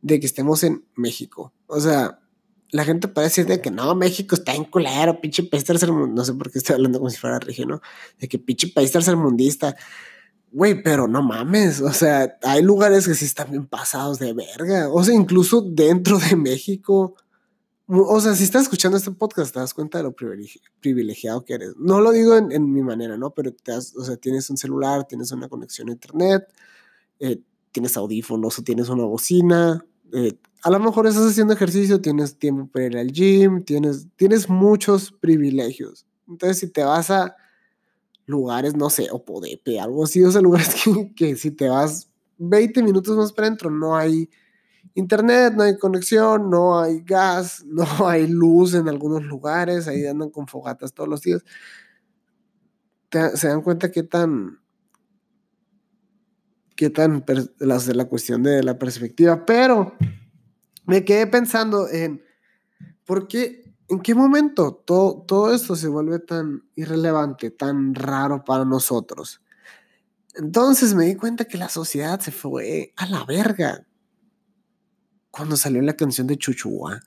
de 0.00 0.20
que 0.20 0.26
estemos 0.26 0.64
en 0.64 0.84
México. 0.96 1.52
O 1.66 1.80
sea, 1.80 2.20
la 2.72 2.84
gente 2.84 3.06
puede 3.06 3.28
decir 3.28 3.46
de 3.46 3.60
que 3.60 3.70
no, 3.70 3.94
México 3.94 4.34
está 4.34 4.54
en 4.54 4.64
culero, 4.64 5.20
pinche 5.20 5.42
país 5.42 5.62
tercermundista. 5.62 6.14
No 6.14 6.24
sé 6.24 6.32
por 6.32 6.50
qué 6.50 6.58
estoy 6.58 6.74
hablando 6.74 6.98
como 6.98 7.10
si 7.10 7.18
fuera 7.18 7.38
regio, 7.38 7.66
¿no? 7.66 7.82
De 8.18 8.28
que 8.28 8.38
pinche 8.38 8.68
país 8.68 8.90
tercermundista. 8.90 9.76
Güey, 10.50 10.82
pero 10.82 11.06
no 11.06 11.22
mames. 11.22 11.82
O 11.82 11.92
sea, 11.92 12.38
hay 12.42 12.62
lugares 12.62 13.06
que 13.06 13.14
sí 13.14 13.26
están 13.26 13.50
bien 13.50 13.66
pasados 13.66 14.18
de 14.18 14.32
verga. 14.32 14.88
O 14.90 15.04
sea, 15.04 15.14
incluso 15.14 15.60
dentro 15.60 16.18
de 16.18 16.34
México. 16.34 17.14
O 17.86 18.20
sea, 18.22 18.34
si 18.34 18.44
estás 18.44 18.62
escuchando 18.62 18.96
este 18.96 19.10
podcast, 19.10 19.52
te 19.52 19.60
das 19.60 19.74
cuenta 19.74 19.98
de 19.98 20.04
lo 20.04 20.14
privilegiado 20.80 21.44
que 21.44 21.52
eres. 21.52 21.74
No 21.76 22.00
lo 22.00 22.10
digo 22.10 22.38
en, 22.38 22.72
mi 22.72 22.82
manera, 22.82 23.18
¿no? 23.18 23.34
Pero 23.34 23.52
te 23.52 23.72
das, 23.72 23.94
o 23.96 24.04
sea, 24.04 24.16
tienes 24.16 24.48
un 24.48 24.56
celular, 24.56 25.06
tienes 25.06 25.30
una 25.30 25.50
conexión 25.50 25.90
a 25.90 25.92
internet, 25.92 26.44
eh, 27.20 27.42
tienes 27.70 27.98
audífonos 27.98 28.58
o 28.58 28.62
tienes 28.62 28.88
una 28.88 29.04
bocina, 29.04 29.84
eh, 30.12 30.38
a 30.62 30.70
lo 30.70 30.78
mejor 30.78 31.06
estás 31.06 31.30
haciendo 31.30 31.54
ejercicio, 31.54 32.00
tienes 32.00 32.38
tiempo 32.38 32.68
para 32.70 32.86
ir 32.86 32.98
al 32.98 33.12
gym, 33.12 33.64
tienes, 33.64 34.06
tienes 34.16 34.48
muchos 34.48 35.10
privilegios. 35.12 36.06
Entonces, 36.28 36.58
si 36.58 36.68
te 36.68 36.84
vas 36.84 37.10
a 37.10 37.36
lugares, 38.26 38.76
no 38.76 38.88
sé, 38.90 39.08
o 39.10 39.24
Podepe, 39.24 39.80
algo 39.80 40.04
así, 40.04 40.22
o 40.24 40.30
sea, 40.30 40.40
lugares 40.40 40.74
que, 40.84 41.14
que 41.14 41.36
si 41.36 41.50
te 41.50 41.68
vas 41.68 42.08
20 42.38 42.82
minutos 42.82 43.16
más 43.16 43.32
para 43.32 43.48
adentro, 43.48 43.70
no 43.70 43.96
hay 43.96 44.30
internet, 44.94 45.54
no 45.56 45.62
hay 45.64 45.76
conexión, 45.78 46.50
no 46.50 46.78
hay 46.78 47.00
gas, 47.00 47.64
no 47.66 47.86
hay 48.06 48.26
luz 48.26 48.74
en 48.74 48.88
algunos 48.88 49.24
lugares, 49.24 49.88
ahí 49.88 50.06
andan 50.06 50.30
con 50.30 50.46
fogatas 50.46 50.92
todos 50.92 51.08
los 51.08 51.22
días. 51.22 51.44
se 53.34 53.48
dan 53.48 53.62
cuenta 53.62 53.90
qué 53.90 54.02
tan 54.02 54.61
qué 56.82 56.90
tan 56.90 57.24
las 57.60 57.86
de 57.86 57.94
la 57.94 58.06
cuestión 58.06 58.42
de 58.42 58.60
la 58.64 58.76
perspectiva, 58.76 59.46
pero 59.46 59.94
me 60.84 61.04
quedé 61.04 61.28
pensando 61.28 61.88
en 61.88 62.24
por 63.04 63.28
qué, 63.28 63.72
en 63.88 64.00
qué 64.00 64.16
momento 64.16 64.74
todo, 64.84 65.22
todo 65.22 65.54
esto 65.54 65.76
se 65.76 65.86
vuelve 65.86 66.18
tan 66.18 66.64
irrelevante, 66.74 67.52
tan 67.52 67.94
raro 67.94 68.42
para 68.42 68.64
nosotros. 68.64 69.40
Entonces 70.34 70.92
me 70.94 71.04
di 71.04 71.14
cuenta 71.14 71.44
que 71.44 71.56
la 71.56 71.68
sociedad 71.68 72.18
se 72.18 72.32
fue 72.32 72.92
a 72.96 73.06
la 73.06 73.24
verga 73.26 73.86
cuando 75.30 75.56
salió 75.56 75.80
la 75.82 75.94
canción 75.94 76.26
de 76.26 76.36
Chuchuá. 76.36 77.00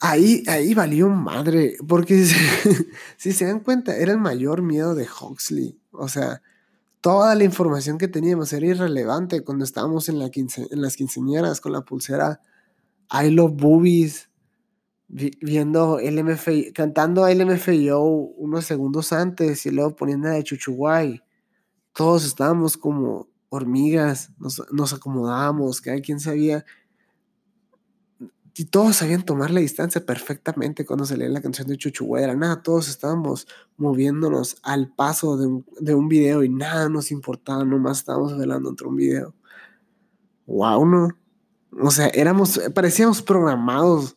Ahí, 0.00 0.42
ahí 0.48 0.74
valió 0.74 1.08
madre, 1.08 1.76
porque 1.86 2.26
si 3.16 3.32
se 3.32 3.44
dan 3.44 3.60
cuenta, 3.60 3.96
era 3.96 4.10
el 4.10 4.18
mayor 4.18 4.62
miedo 4.62 4.96
de 4.96 5.06
Huxley. 5.06 5.80
O 5.92 6.08
sea, 6.08 6.42
toda 7.02 7.34
la 7.34 7.44
información 7.44 7.98
que 7.98 8.08
teníamos 8.08 8.52
era 8.52 8.64
irrelevante 8.64 9.42
cuando 9.42 9.64
estábamos 9.64 10.08
en, 10.08 10.20
la 10.20 10.30
en 10.34 10.80
las 10.80 10.96
quinceañeras 10.96 11.60
con 11.60 11.72
la 11.72 11.82
pulsera 11.82 12.40
I 13.10 13.28
Love 13.30 13.54
Boobies, 13.54 14.30
viendo 15.08 15.98
LMF, 16.00 16.48
cantando 16.72 17.28
LMFAO 17.28 18.02
unos 18.02 18.64
segundos 18.64 19.12
antes 19.12 19.66
y 19.66 19.70
luego 19.70 19.96
poniendo 19.96 20.28
de 20.28 20.44
Chuchuguay. 20.44 21.20
Todos 21.92 22.24
estábamos 22.24 22.78
como 22.78 23.28
hormigas, 23.50 24.30
nos, 24.38 24.62
nos 24.72 24.94
acomodábamos, 24.94 25.80
cada 25.82 26.00
quien 26.00 26.20
sabía 26.20 26.64
y 28.54 28.66
todos 28.66 28.96
sabían 28.96 29.24
tomar 29.24 29.50
la 29.50 29.60
distancia 29.60 30.04
perfectamente 30.04 30.84
cuando 30.84 31.06
salía 31.06 31.28
la 31.28 31.40
canción 31.40 31.68
de 31.68 31.78
Chuchuguera. 31.78 32.34
Nada, 32.34 32.62
todos 32.62 32.88
estábamos 32.88 33.46
moviéndonos 33.76 34.56
al 34.62 34.92
paso 34.92 35.36
de 35.36 35.46
un, 35.46 35.66
de 35.80 35.94
un 35.94 36.08
video 36.08 36.42
y 36.42 36.48
nada 36.48 36.88
nos 36.88 37.10
importaba, 37.10 37.64
nomás 37.64 37.98
estábamos 37.98 38.36
velando 38.36 38.68
entre 38.68 38.86
un 38.86 38.96
video. 38.96 39.34
Wow, 40.46 40.84
¿no? 40.86 41.08
O 41.80 41.90
sea, 41.90 42.08
éramos, 42.08 42.60
parecíamos 42.74 43.22
programados. 43.22 44.16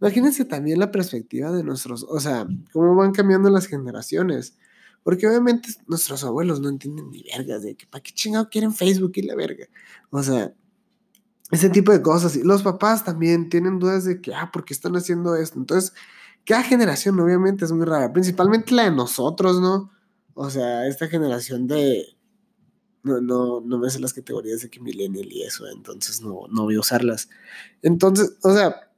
Imagínense 0.00 0.44
también 0.44 0.78
la 0.78 0.90
perspectiva 0.90 1.50
de 1.50 1.62
nuestros, 1.62 2.04
o 2.08 2.20
sea, 2.20 2.46
cómo 2.72 2.94
van 2.94 3.12
cambiando 3.12 3.48
las 3.48 3.66
generaciones. 3.66 4.58
Porque 5.02 5.26
obviamente 5.26 5.68
nuestros 5.86 6.22
abuelos 6.24 6.60
no 6.60 6.68
entienden 6.68 7.10
ni 7.10 7.24
vergas 7.24 7.62
de 7.62 7.74
que 7.74 7.86
para 7.86 8.02
qué 8.02 8.12
chingado 8.12 8.48
quieren 8.48 8.72
Facebook 8.72 9.12
y 9.16 9.22
la 9.22 9.34
verga. 9.34 9.66
O 10.10 10.22
sea, 10.22 10.52
ese 11.52 11.68
tipo 11.68 11.92
de 11.92 12.02
cosas. 12.02 12.34
Y 12.34 12.42
los 12.42 12.62
papás 12.62 13.04
también 13.04 13.48
tienen 13.48 13.78
dudas 13.78 14.04
de 14.04 14.20
que, 14.20 14.34
ah, 14.34 14.50
¿por 14.52 14.64
qué 14.64 14.74
están 14.74 14.96
haciendo 14.96 15.36
esto? 15.36 15.58
Entonces, 15.58 15.92
cada 16.44 16.64
generación 16.64 17.20
obviamente 17.20 17.64
es 17.64 17.72
muy 17.72 17.84
rara, 17.84 18.12
principalmente 18.12 18.74
la 18.74 18.84
de 18.84 18.90
nosotros, 18.90 19.60
¿no? 19.60 19.92
O 20.34 20.50
sea, 20.50 20.88
esta 20.88 21.06
generación 21.06 21.68
de... 21.68 22.16
No, 23.04 23.20
no, 23.20 23.60
no 23.60 23.78
me 23.78 23.90
sé 23.90 23.98
las 24.00 24.14
categorías 24.14 24.62
de 24.62 24.70
que 24.70 24.80
millennial 24.80 25.26
y 25.30 25.42
eso, 25.42 25.66
entonces 25.68 26.22
no, 26.22 26.46
no 26.48 26.62
voy 26.62 26.76
a 26.76 26.80
usarlas. 26.80 27.28
Entonces, 27.82 28.38
o 28.44 28.54
sea, 28.54 28.92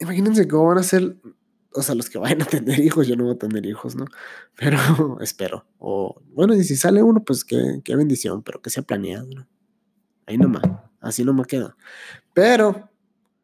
imagínense 0.00 0.48
cómo 0.48 0.66
van 0.66 0.78
a 0.78 0.82
ser, 0.82 1.16
o 1.72 1.82
sea, 1.82 1.94
los 1.94 2.10
que 2.10 2.18
vayan 2.18 2.42
a 2.42 2.46
tener 2.46 2.80
hijos, 2.80 3.06
yo 3.06 3.14
no 3.14 3.24
voy 3.24 3.34
a 3.34 3.38
tener 3.38 3.64
hijos, 3.64 3.94
¿no? 3.94 4.06
Pero 4.56 4.76
espero. 5.20 5.66
O 5.78 6.20
bueno, 6.34 6.54
y 6.54 6.64
si 6.64 6.76
sale 6.76 7.02
uno, 7.02 7.22
pues 7.24 7.44
qué, 7.44 7.80
qué 7.84 7.94
bendición, 7.94 8.42
pero 8.42 8.60
que 8.60 8.70
sea 8.70 8.82
planeado, 8.82 9.28
¿no? 9.32 9.46
Ahí 10.26 10.36
nomás. 10.36 10.85
Así 11.06 11.24
no 11.24 11.32
me 11.32 11.44
queda. 11.44 11.76
Pero, 12.32 12.90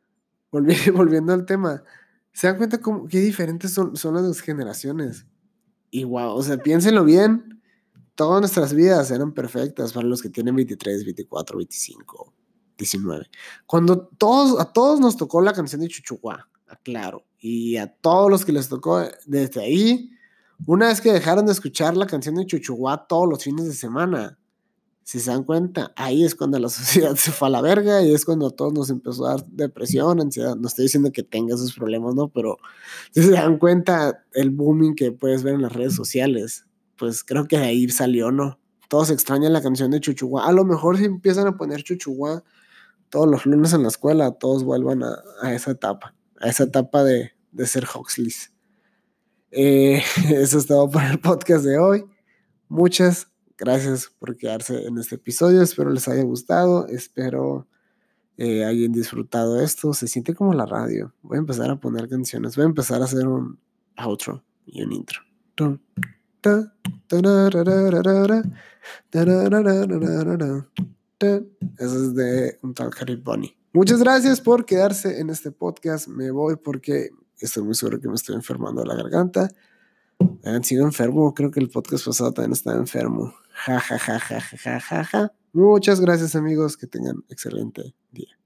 volviendo 0.51 1.33
al 1.33 1.47
tema, 1.47 1.83
¿se 2.33 2.47
dan 2.47 2.57
cuenta 2.57 2.81
cómo, 2.81 3.07
qué 3.07 3.21
diferentes 3.21 3.73
son, 3.73 3.97
son 3.97 4.15
las 4.15 4.25
dos 4.25 4.41
generaciones? 4.41 5.27
Y 5.91 6.05
wow, 6.05 6.35
o 6.35 6.43
sea, 6.43 6.57
piénsenlo 6.59 7.05
bien. 7.05 7.61
Todas 8.15 8.41
nuestras 8.41 8.75
vidas 8.75 9.11
eran 9.11 9.33
perfectas 9.33 9.93
para 9.93 10.07
los 10.07 10.23
que 10.23 10.29
tienen 10.29 10.55
23, 10.57 11.05
24, 11.05 11.57
25, 11.57 12.35
19. 12.79 13.27
Cuando 13.67 14.07
todos, 14.19 14.61
a 14.61 14.73
todos 14.73 15.01
nos 15.01 15.17
tocó 15.17 15.41
la 15.41 15.53
canción 15.53 15.81
de 15.81 15.89
Chuchuá, 15.89 16.49
claro. 16.83 17.25
Y 17.39 17.77
a 17.77 17.87
todos 17.87 18.31
los 18.31 18.45
que 18.45 18.53
les 18.53 18.69
tocó 18.69 19.03
desde 19.27 19.61
ahí, 19.61 20.11
una 20.67 20.89
vez 20.89 21.01
que 21.01 21.13
dejaron 21.13 21.47
de 21.47 21.53
escuchar 21.53 21.97
la 21.97 22.07
canción 22.07 22.37
de 22.37 22.47
Chuchuá 22.47 23.07
todos 23.07 23.29
los 23.29 23.43
fines 23.43 23.67
de 23.67 23.75
semana, 23.75 24.39
si 25.05 25.21
se 25.21 25.31
dan 25.31 25.45
cuenta, 25.45 25.93
ahí 25.97 26.25
es 26.25 26.35
cuando 26.35 26.59
la 26.59 26.69
sociedad 26.71 27.15
se 27.17 27.33
fue 27.33 27.49
a 27.49 27.51
la 27.51 27.61
verga 27.61 28.03
y 28.03 28.13
es 28.13 28.25
cuando 28.25 28.49
a 28.49 28.51
todos 28.51 28.73
nos 28.73 28.91
empezó 28.91 29.27
a 29.27 29.37
dar 29.37 29.47
depresión, 29.47 30.21
ansiedad. 30.21 30.57
No 30.57 30.69
estoy 30.69 30.85
diciendo 30.85 31.13
que 31.13 31.23
tenga 31.23 31.55
esos 31.55 31.75
problemas, 31.75 32.15
¿no? 32.15 32.29
Pero 32.29 32.59
si 33.11 33.23
se 33.23 33.33
dan 33.33 33.59
cuenta, 33.59 34.25
el 34.33 34.51
booming 34.51 34.95
que 34.95 35.13
puedes 35.13 35.43
ver 35.43 35.55
en 35.55 35.63
las 35.63 35.73
redes 35.73 35.95
sociales, 35.95 36.67
pues 36.97 37.25
creo 37.25 37.47
que 37.47 37.57
ahí 37.57 37.89
salió, 37.89 38.31
¿no? 38.31 38.59
Todos 38.89 39.11
extrañan 39.11 39.53
la 39.53 39.63
canción 39.63 39.91
de 39.91 40.01
Chuchuá. 40.01 40.47
A 40.47 40.53
lo 40.53 40.65
mejor 40.65 40.99
si 40.99 41.05
empiezan 41.05 41.47
a 41.47 41.57
poner 41.57 41.83
Chuchuá 41.83 42.45
todos 43.09 43.29
los 43.29 43.47
lunes 43.47 43.73
en 43.73 43.83
la 43.83 43.89
escuela, 43.89 44.33
todos 44.33 44.65
vuelvan 44.65 45.03
a, 45.03 45.17
a 45.43 45.53
esa 45.55 45.73
etapa, 45.73 46.15
a 46.41 46.49
esa 46.49 46.65
etapa 46.65 47.03
de, 47.05 47.33
de 47.53 47.67
ser 47.67 47.87
Huxleys. 47.95 48.53
Eh, 49.51 50.03
eso 50.31 50.59
es 50.59 50.67
todo 50.67 50.91
por 50.91 51.03
el 51.05 51.21
podcast 51.21 51.65
de 51.65 51.79
hoy. 51.79 52.05
Muchas 52.69 53.32
Gracias 53.65 54.11
por 54.19 54.37
quedarse 54.37 54.89
en 54.89 54.99
este 54.99 55.15
episodio. 55.15 55.63
Espero 55.63 55.91
les 55.91 56.09
haya 56.09 56.25
gustado. 56.25 56.89
Espero 56.89 57.69
eh, 58.37 58.65
hayan 58.65 58.91
disfrutado 58.91 59.63
esto. 59.63 59.95
Se 59.95 60.09
siente 60.09 60.35
como 60.35 60.53
la 60.53 60.67
radio. 60.67 61.15
Voy 61.23 61.37
a 61.37 61.39
empezar 61.39 61.71
a 61.71 61.79
poner 61.79 62.09
canciones. 62.09 62.57
Voy 62.57 62.65
a 62.65 62.67
empezar 62.67 63.01
a 63.01 63.05
hacer 63.05 63.29
un 63.29 63.61
outro 63.97 64.43
y 64.67 64.83
un 64.83 64.93
intro. 64.93 65.21
Eso 71.79 72.05
es 72.05 72.17
de 72.17 72.59
un 72.63 72.75
tal 72.75 72.91
Harry 73.01 73.15
Bunny. 73.15 73.57
Muchas 73.73 74.01
gracias 74.01 74.41
por 74.41 74.65
quedarse 74.65 75.21
en 75.21 75.31
este 75.31 75.53
podcast. 75.53 76.09
Me 76.09 76.33
voy 76.33 76.57
porque 76.57 77.11
estoy 77.39 77.63
muy 77.63 77.77
seguro 77.77 78.01
que 78.01 78.09
me 78.09 78.17
estoy 78.17 78.35
enfermando 78.35 78.83
de 78.83 78.89
la 78.89 78.97
garganta. 78.97 79.49
Han 80.43 80.65
sido 80.65 80.85
enfermo. 80.85 81.33
Creo 81.33 81.53
que 81.53 81.61
el 81.61 81.69
podcast 81.69 82.05
pasado 82.05 82.33
también 82.33 82.55
estaba 82.55 82.77
enfermo. 82.77 83.33
Ja, 83.67 83.83
ja, 83.91 83.99
ja, 84.09 84.21
ja, 84.31 84.43
ja, 84.65 84.83
ja, 84.91 85.09
ja. 85.13 85.33
Muchas 85.53 86.01
gracias 86.01 86.35
amigos. 86.35 86.77
Que 86.77 86.87
tengan 86.87 87.25
excelente 87.29 87.95
día. 88.11 88.42